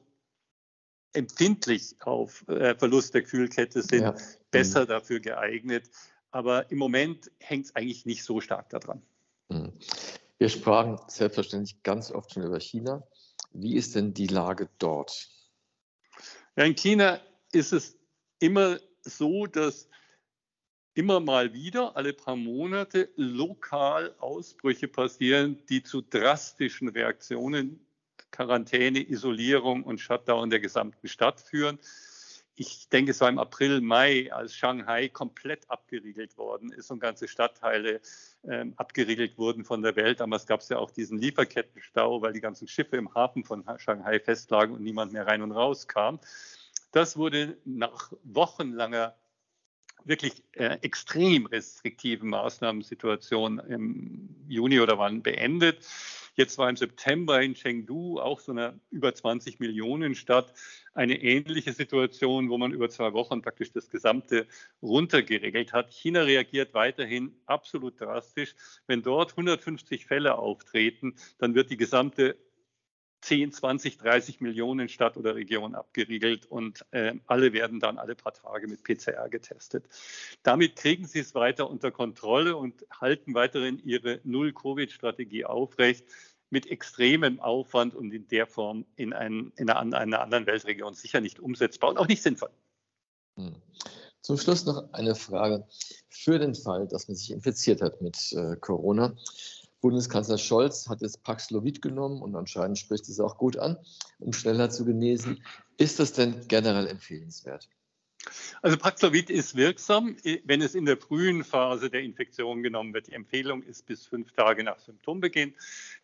empfindlich 1.13 1.95
auf 2.01 2.47
äh, 2.47 2.75
Verlust 2.75 3.13
der 3.13 3.23
Kühlkette 3.23 3.81
sind, 3.81 4.01
ja. 4.01 4.15
besser 4.51 4.83
mhm. 4.83 4.87
dafür 4.87 5.19
geeignet. 5.19 5.89
Aber 6.31 6.71
im 6.71 6.79
Moment 6.79 7.31
hängt 7.39 7.67
es 7.67 7.75
eigentlich 7.75 8.05
nicht 8.05 8.23
so 8.23 8.41
stark 8.41 8.69
daran. 8.69 9.01
Mhm. 9.49 9.73
Wir 10.39 10.49
sprachen 10.49 10.99
selbstverständlich 11.07 11.83
ganz 11.83 12.11
oft 12.11 12.33
schon 12.33 12.43
über 12.43 12.59
China. 12.59 13.07
Wie 13.51 13.75
ist 13.75 13.95
denn 13.95 14.13
die 14.13 14.27
Lage 14.27 14.69
dort? 14.79 15.29
Ja, 16.55 16.65
in 16.65 16.75
China 16.75 17.19
ist 17.51 17.71
es 17.71 17.95
immer 18.39 18.79
so, 19.03 19.45
dass 19.45 19.87
immer 20.95 21.19
mal 21.19 21.53
wieder, 21.53 21.95
alle 21.95 22.13
paar 22.13 22.35
Monate, 22.35 23.09
lokal 23.15 24.15
Ausbrüche 24.19 24.87
passieren, 24.87 25.63
die 25.69 25.83
zu 25.83 26.01
drastischen 26.01 26.89
Reaktionen 26.89 27.79
Quarantäne, 28.33 28.99
Isolierung 28.99 29.83
und 29.83 30.01
Shutdown 30.01 30.49
der 30.49 30.59
gesamten 30.59 31.07
Stadt 31.07 31.39
führen. 31.39 31.79
Ich 32.55 32.89
denke, 32.89 33.11
es 33.11 33.21
war 33.21 33.29
im 33.29 33.39
April, 33.39 33.81
Mai, 33.81 34.31
als 34.31 34.55
Shanghai 34.55 35.07
komplett 35.07 35.69
abgeriegelt 35.71 36.37
worden 36.37 36.71
ist 36.71 36.91
und 36.91 36.99
ganze 36.99 37.27
Stadtteile 37.27 38.01
äh, 38.43 38.65
abgeriegelt 38.75 39.37
wurden 39.37 39.63
von 39.63 39.81
der 39.81 39.95
Welt. 39.95 40.19
Damals 40.19 40.45
gab 40.45 40.59
es 40.59 40.69
ja 40.69 40.77
auch 40.77 40.91
diesen 40.91 41.17
Lieferkettenstau, 41.17 42.21
weil 42.21 42.33
die 42.33 42.41
ganzen 42.41 42.67
Schiffe 42.67 42.97
im 42.97 43.13
Hafen 43.15 43.43
von 43.43 43.63
Shanghai 43.77 44.19
festlagen 44.19 44.75
und 44.75 44.83
niemand 44.83 45.13
mehr 45.13 45.25
rein 45.25 45.41
und 45.41 45.51
raus 45.51 45.87
kam. 45.87 46.19
Das 46.91 47.17
wurde 47.17 47.57
nach 47.65 48.11
wochenlanger 48.23 49.15
wirklich 50.05 50.43
äh, 50.53 50.77
extrem 50.81 51.45
restriktiven 51.45 52.29
Maßnahmensituation 52.29 53.59
im 53.59 54.35
Juni 54.47 54.79
oder 54.79 54.97
wann 54.97 55.23
beendet. 55.23 55.85
Jetzt 56.35 56.57
war 56.57 56.67
im 56.67 56.75
September 56.75 57.41
in 57.41 57.53
Chengdu, 57.53 58.19
auch 58.19 58.39
so 58.39 58.51
eine 58.51 58.79
über 58.89 59.13
20 59.13 59.59
Millionen 59.59 60.15
Stadt, 60.15 60.53
eine 60.93 61.21
ähnliche 61.21 61.73
Situation, 61.73 62.49
wo 62.49 62.57
man 62.57 62.71
über 62.71 62.89
zwei 62.89 63.13
Wochen 63.13 63.41
praktisch 63.41 63.71
das 63.71 63.89
Gesamte 63.89 64.47
runtergeregelt 64.81 65.73
hat. 65.73 65.93
China 65.93 66.23
reagiert 66.23 66.73
weiterhin 66.73 67.35
absolut 67.45 67.99
drastisch. 67.99 68.55
Wenn 68.87 69.03
dort 69.03 69.31
150 69.31 70.07
Fälle 70.07 70.37
auftreten, 70.37 71.15
dann 71.37 71.53
wird 71.53 71.69
die 71.69 71.77
gesamte 71.77 72.35
10, 73.23 73.53
20, 73.53 73.97
30 73.97 74.41
Millionen 74.41 74.89
Stadt 74.89 75.15
oder 75.15 75.35
Region 75.35 75.75
abgeriegelt 75.75 76.45
und 76.45 76.85
äh, 76.91 77.13
alle 77.25 77.53
werden 77.53 77.79
dann 77.79 77.97
alle 77.97 78.15
paar 78.15 78.33
Tage 78.33 78.67
mit 78.67 78.83
PCR 78.83 79.29
getestet. 79.29 79.85
Damit 80.43 80.75
kriegen 80.75 81.07
sie 81.07 81.19
es 81.19 81.33
weiter 81.33 81.69
unter 81.69 81.91
Kontrolle 81.91 82.57
und 82.57 82.85
halten 82.91 83.33
weiterhin 83.33 83.79
ihre 83.79 84.19
Null-Covid-Strategie 84.23 85.45
aufrecht 85.45 86.05
mit 86.49 86.67
extremem 86.67 87.39
Aufwand 87.39 87.95
und 87.95 88.13
in 88.13 88.27
der 88.27 88.45
Form 88.45 88.85
in, 88.97 89.13
ein, 89.13 89.53
in 89.55 89.69
einer, 89.69 89.97
einer, 89.97 90.21
anderen 90.21 90.45
Weltregion 90.45 90.93
sicher 90.93 91.21
nicht 91.21 91.39
umsetzbar 91.39 91.91
und 91.91 91.97
auch 91.97 92.07
nicht 92.07 92.21
sinnvoll. 92.21 92.51
Hm. 93.37 93.55
Zum 94.21 94.37
Schluss 94.37 94.65
noch 94.65 94.91
eine 94.93 95.15
Frage. 95.15 95.65
Für 96.09 96.39
den 96.39 96.55
Fall, 96.55 96.87
dass 96.87 97.07
man 97.07 97.15
sich 97.15 97.31
infiziert 97.31 97.81
hat 97.81 98.01
mit 98.01 98.33
äh, 98.33 98.55
Corona, 98.57 99.15
Bundeskanzler 99.83 100.37
Scholz 100.37 100.87
hat 100.87 101.01
jetzt 101.01 101.23
Paxlovid 101.23 101.81
genommen 101.81 102.21
und 102.21 102.35
anscheinend 102.37 102.79
spricht 102.79 103.09
es 103.09 103.19
auch 103.19 103.37
gut 103.37 103.57
an, 103.57 103.77
um 104.17 104.31
schneller 104.31 104.69
zu 104.69 104.85
genesen. 104.85 105.43
Ist 105.77 105.99
das 105.99 106.13
denn 106.13 106.47
generell 106.47 106.87
empfehlenswert? 106.87 107.69
Also 108.61 108.77
Paxlovid 108.77 109.29
ist 109.29 109.55
wirksam, 109.55 110.15
wenn 110.45 110.61
es 110.61 110.73
in 110.73 110.85
der 110.85 110.95
frühen 110.95 111.43
Phase 111.43 111.89
der 111.89 112.01
Infektion 112.01 112.63
genommen 112.63 112.93
wird. 112.93 113.07
Die 113.07 113.11
Empfehlung 113.11 113.61
ist 113.61 113.85
bis 113.85 114.05
fünf 114.05 114.31
Tage 114.31 114.63
nach 114.63 114.79
Symptombeginn. 114.79 115.53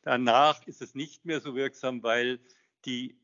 Danach 0.02 0.68
ist 0.68 0.82
es 0.82 0.94
nicht 0.94 1.24
mehr 1.24 1.40
so 1.40 1.56
wirksam, 1.56 2.04
weil 2.04 2.40
die 2.84 3.16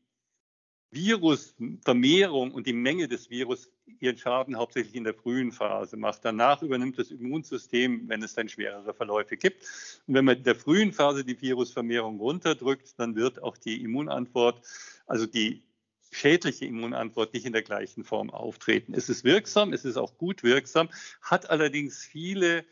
Virusvermehrung 0.90 2.52
und 2.52 2.66
die 2.66 2.72
Menge 2.72 3.08
des 3.08 3.28
Virus 3.28 3.68
ihren 4.00 4.18
Schaden 4.18 4.56
hauptsächlich 4.56 4.94
in 4.94 5.04
der 5.04 5.14
frühen 5.14 5.52
Phase 5.52 5.96
macht. 5.96 6.24
Danach 6.24 6.62
übernimmt 6.62 6.98
das 6.98 7.10
Immunsystem, 7.10 8.08
wenn 8.08 8.22
es 8.22 8.34
dann 8.34 8.48
schwerere 8.48 8.94
Verläufe 8.94 9.36
gibt. 9.36 9.62
Und 10.06 10.14
wenn 10.14 10.24
man 10.24 10.38
in 10.38 10.44
der 10.44 10.56
frühen 10.56 10.92
Phase 10.92 11.24
die 11.24 11.40
Virusvermehrung 11.40 12.18
runterdrückt, 12.18 12.98
dann 12.98 13.14
wird 13.14 13.42
auch 13.42 13.56
die 13.56 13.82
Immunantwort, 13.82 14.66
also 15.06 15.26
die 15.26 15.62
schädliche 16.10 16.66
Immunantwort 16.66 17.34
nicht 17.34 17.46
in 17.46 17.52
der 17.52 17.62
gleichen 17.62 18.04
Form 18.04 18.30
auftreten. 18.30 18.94
Es 18.94 19.08
ist 19.08 19.24
wirksam, 19.24 19.72
es 19.72 19.84
ist 19.84 19.96
auch 19.96 20.16
gut 20.18 20.42
wirksam, 20.42 20.88
hat 21.20 21.50
allerdings 21.50 22.04
viele 22.04 22.64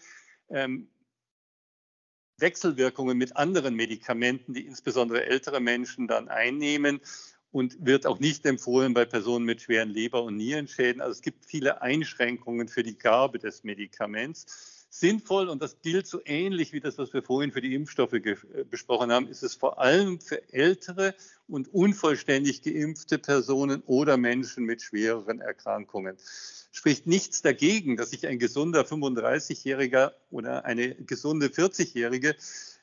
ähm, 0.49 0.89
Wechselwirkungen 2.39 3.17
mit 3.17 3.37
anderen 3.37 3.75
Medikamenten, 3.75 4.55
die 4.55 4.67
insbesondere 4.67 5.25
ältere 5.25 5.61
Menschen 5.61 6.09
dann 6.09 6.29
einnehmen 6.29 7.01
und 7.55 7.87
wird 7.87 8.05
auch 8.05 8.19
nicht 8.19 8.45
empfohlen 8.47 8.95
bei 8.95 9.05
Personen 9.05 9.45
mit 9.45 9.63
schweren 9.63 9.89
Leber- 9.89 10.25
und 10.25 10.37
Nierenschäden. 10.37 11.01
Also 11.01 11.13
es 11.13 11.23
gibt 11.23 11.47
viele 11.47 11.83
Einschränkungen 11.83 12.67
für 12.67 12.83
die 12.83 12.99
Gabe 12.99 13.39
des 13.39 13.63
Medikaments. 13.63 14.89
Sinnvoll, 14.91 15.49
und 15.49 15.63
das 15.63 15.81
gilt 15.81 16.09
so 16.09 16.19
ähnlich 16.25 16.73
wie 16.73 16.81
das, 16.81 16.99
was 16.99 17.13
wir 17.13 17.23
vorhin 17.23 17.53
für 17.53 17.61
die 17.61 17.77
Impfstoffe 17.77 18.15
äh, 18.15 18.37
besprochen 18.69 19.13
haben, 19.13 19.29
ist 19.29 19.45
es 19.45 19.55
vor 19.55 19.79
allem 19.79 20.21
für 20.21 20.53
ältere 20.53 21.15
und 21.47 21.73
unvollständig 21.73 22.63
geimpfte 22.63 23.19
Personen 23.19 23.85
oder 23.87 24.17
Menschen 24.17 24.65
mit 24.65 24.83
schwereren 24.83 25.41
Erkrankungen. 25.41 26.17
Spricht 26.73 27.07
nichts 27.07 27.41
dagegen, 27.41 27.97
dass 27.97 28.11
sich 28.11 28.27
ein 28.27 28.41
gesunder 28.41 28.83
35-Jähriger 28.83 30.11
oder 30.33 30.65
eine 30.65 30.97
gesunde 30.97 31.47
40-Jährige, 31.47 32.35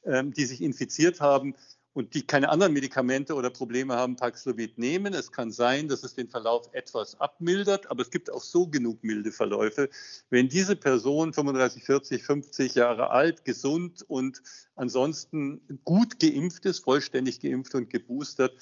ähm, 0.06 0.34
die 0.34 0.46
sich 0.46 0.62
infiziert 0.62 1.20
haben, 1.20 1.56
und 1.94 2.14
die 2.14 2.26
keine 2.26 2.50
anderen 2.50 2.74
Medikamente 2.74 3.34
oder 3.34 3.50
Probleme 3.50 3.96
haben, 3.96 4.16
Paxlovid 4.16 4.78
nehmen. 4.78 5.14
Es 5.14 5.32
kann 5.32 5.52
sein, 5.52 5.90
dass 5.90 6.04
es 6.04 6.16
den 6.16 6.30
Verlauf 6.30 6.70
etwas 6.72 7.20
abmildert, 7.20 7.92
aber 7.92 8.02
es 8.02 8.12
gibt 8.12 8.32
auch 8.32 8.42
so 8.42 8.68
genug 8.68 9.04
milde 9.04 9.32
Verläufe. 9.32 9.90
Wenn 10.30 10.48
diese 10.48 10.76
Person 10.76 11.34
35, 11.34 11.84
40, 11.84 12.24
50 12.24 12.76
Jahre 12.76 13.10
alt, 13.10 13.44
gesund 13.44 14.06
und 14.08 14.42
ansonsten 14.76 15.62
gut 15.84 16.20
geimpft 16.20 16.66
ist, 16.66 16.80
vollständig 16.80 17.42
geimpft 17.42 17.76
und 17.76 17.90
geboostert, 17.90 18.54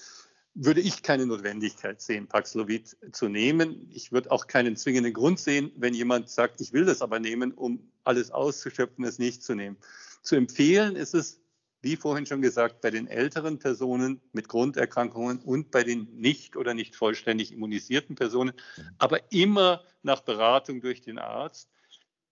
würde 0.56 0.82
ich 0.82 1.04
keine 1.04 1.28
Notwendigkeit 1.28 2.02
sehen, 2.02 2.28
Paxlovid 2.28 2.98
zu 3.12 3.30
nehmen. 3.30 3.88
Ich 3.92 4.12
würde 4.12 4.32
auch 4.32 4.48
keinen 4.48 4.76
zwingenden 4.76 5.14
Grund 5.14 5.40
sehen, 5.40 5.72
wenn 5.78 5.94
jemand 5.94 6.30
sagt, 6.30 6.60
ich 6.62 6.74
will 6.74 6.86
das 6.86 7.04
aber 7.04 7.20
nehmen, 7.20 7.54
um 7.54 7.92
alles 8.04 8.32
auszuschöpfen, 8.32 9.06
es 9.06 9.20
nicht 9.20 9.44
zu 9.44 9.54
nehmen. 9.54 9.78
Zu 10.24 10.36
empfehlen 10.36 10.96
ist 10.96 11.14
es 11.14 11.40
wie 11.82 11.96
vorhin 11.96 12.26
schon 12.26 12.42
gesagt, 12.42 12.82
bei 12.82 12.92
den 12.92 13.08
älteren 13.08 13.60
Personen 13.60 14.22
mit 14.34 14.50
Grunderkrankungen 14.50 15.40
und 15.40 15.72
bei 15.72 15.84
den 15.84 16.10
nicht 16.16 16.56
oder 16.56 16.74
nicht 16.74 16.96
vollständig 16.96 17.52
immunisierten 17.52 18.16
Personen, 18.16 18.54
aber 18.98 19.32
immer 19.32 19.84
nach 20.04 20.22
Beratung 20.22 20.82
durch 20.82 21.02
den 21.02 21.20
Arzt. 21.20 21.70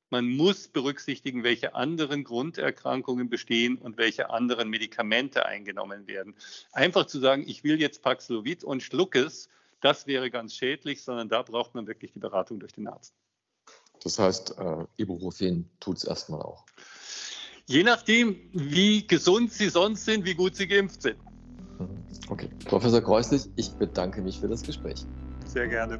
Man 0.09 0.27
muss 0.27 0.69
berücksichtigen, 0.69 1.43
welche 1.43 1.75
anderen 1.75 2.23
Grunderkrankungen 2.23 3.29
bestehen 3.29 3.77
und 3.77 3.97
welche 3.97 4.29
anderen 4.29 4.69
Medikamente 4.69 5.45
eingenommen 5.45 6.07
werden. 6.07 6.35
Einfach 6.71 7.07
zu 7.07 7.19
sagen, 7.19 7.43
ich 7.45 7.63
will 7.63 7.79
jetzt 7.79 8.01
Paxlovid 8.01 8.63
und 8.63 8.83
schluck 8.83 9.15
es, 9.15 9.49
das 9.81 10.07
wäre 10.07 10.31
ganz 10.31 10.55
schädlich, 10.55 11.03
sondern 11.03 11.29
da 11.29 11.41
braucht 11.41 11.75
man 11.75 11.87
wirklich 11.87 12.13
die 12.13 12.19
Beratung 12.19 12.59
durch 12.59 12.73
den 12.73 12.87
Arzt. 12.87 13.13
Das 14.03 14.19
heißt, 14.19 14.57
äh, 14.57 14.85
Ibuprofen 14.97 15.69
tut 15.79 15.97
es 15.97 16.03
erstmal 16.03 16.41
auch. 16.41 16.65
Je 17.69 17.83
nachdem, 17.83 18.37
wie 18.53 19.05
gesund 19.05 19.51
Sie 19.51 19.67
sonst 19.67 20.05
sind, 20.05 20.23
wie 20.23 20.35
gut 20.35 20.55
Sie 20.55 20.67
geimpft 20.67 21.01
sind. 21.01 21.17
Mhm. 21.77 21.89
Okay. 22.29 22.47
Professor 22.63 23.01
Kreuslich, 23.01 23.49
ich 23.57 23.71
bedanke 23.71 24.21
mich 24.21 24.39
für 24.39 24.47
das 24.47 24.63
Gespräch. 24.63 25.05
Sehr 25.45 25.67
gerne. 25.67 25.99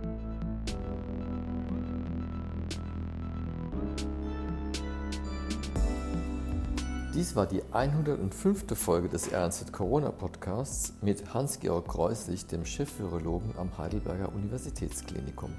Dies 7.13 7.35
war 7.35 7.47
die 7.47 7.61
105. 7.73 8.63
Folge 8.73 9.09
des 9.09 9.33
RNZ 9.33 9.73
Corona 9.73 10.11
Podcasts 10.11 10.93
mit 11.01 11.33
Hans-Georg 11.33 11.85
Kreuslich, 11.85 12.45
dem 12.45 12.63
Chefvirologen 12.65 13.57
am 13.57 13.77
Heidelberger 13.77 14.31
Universitätsklinikum. 14.33 15.51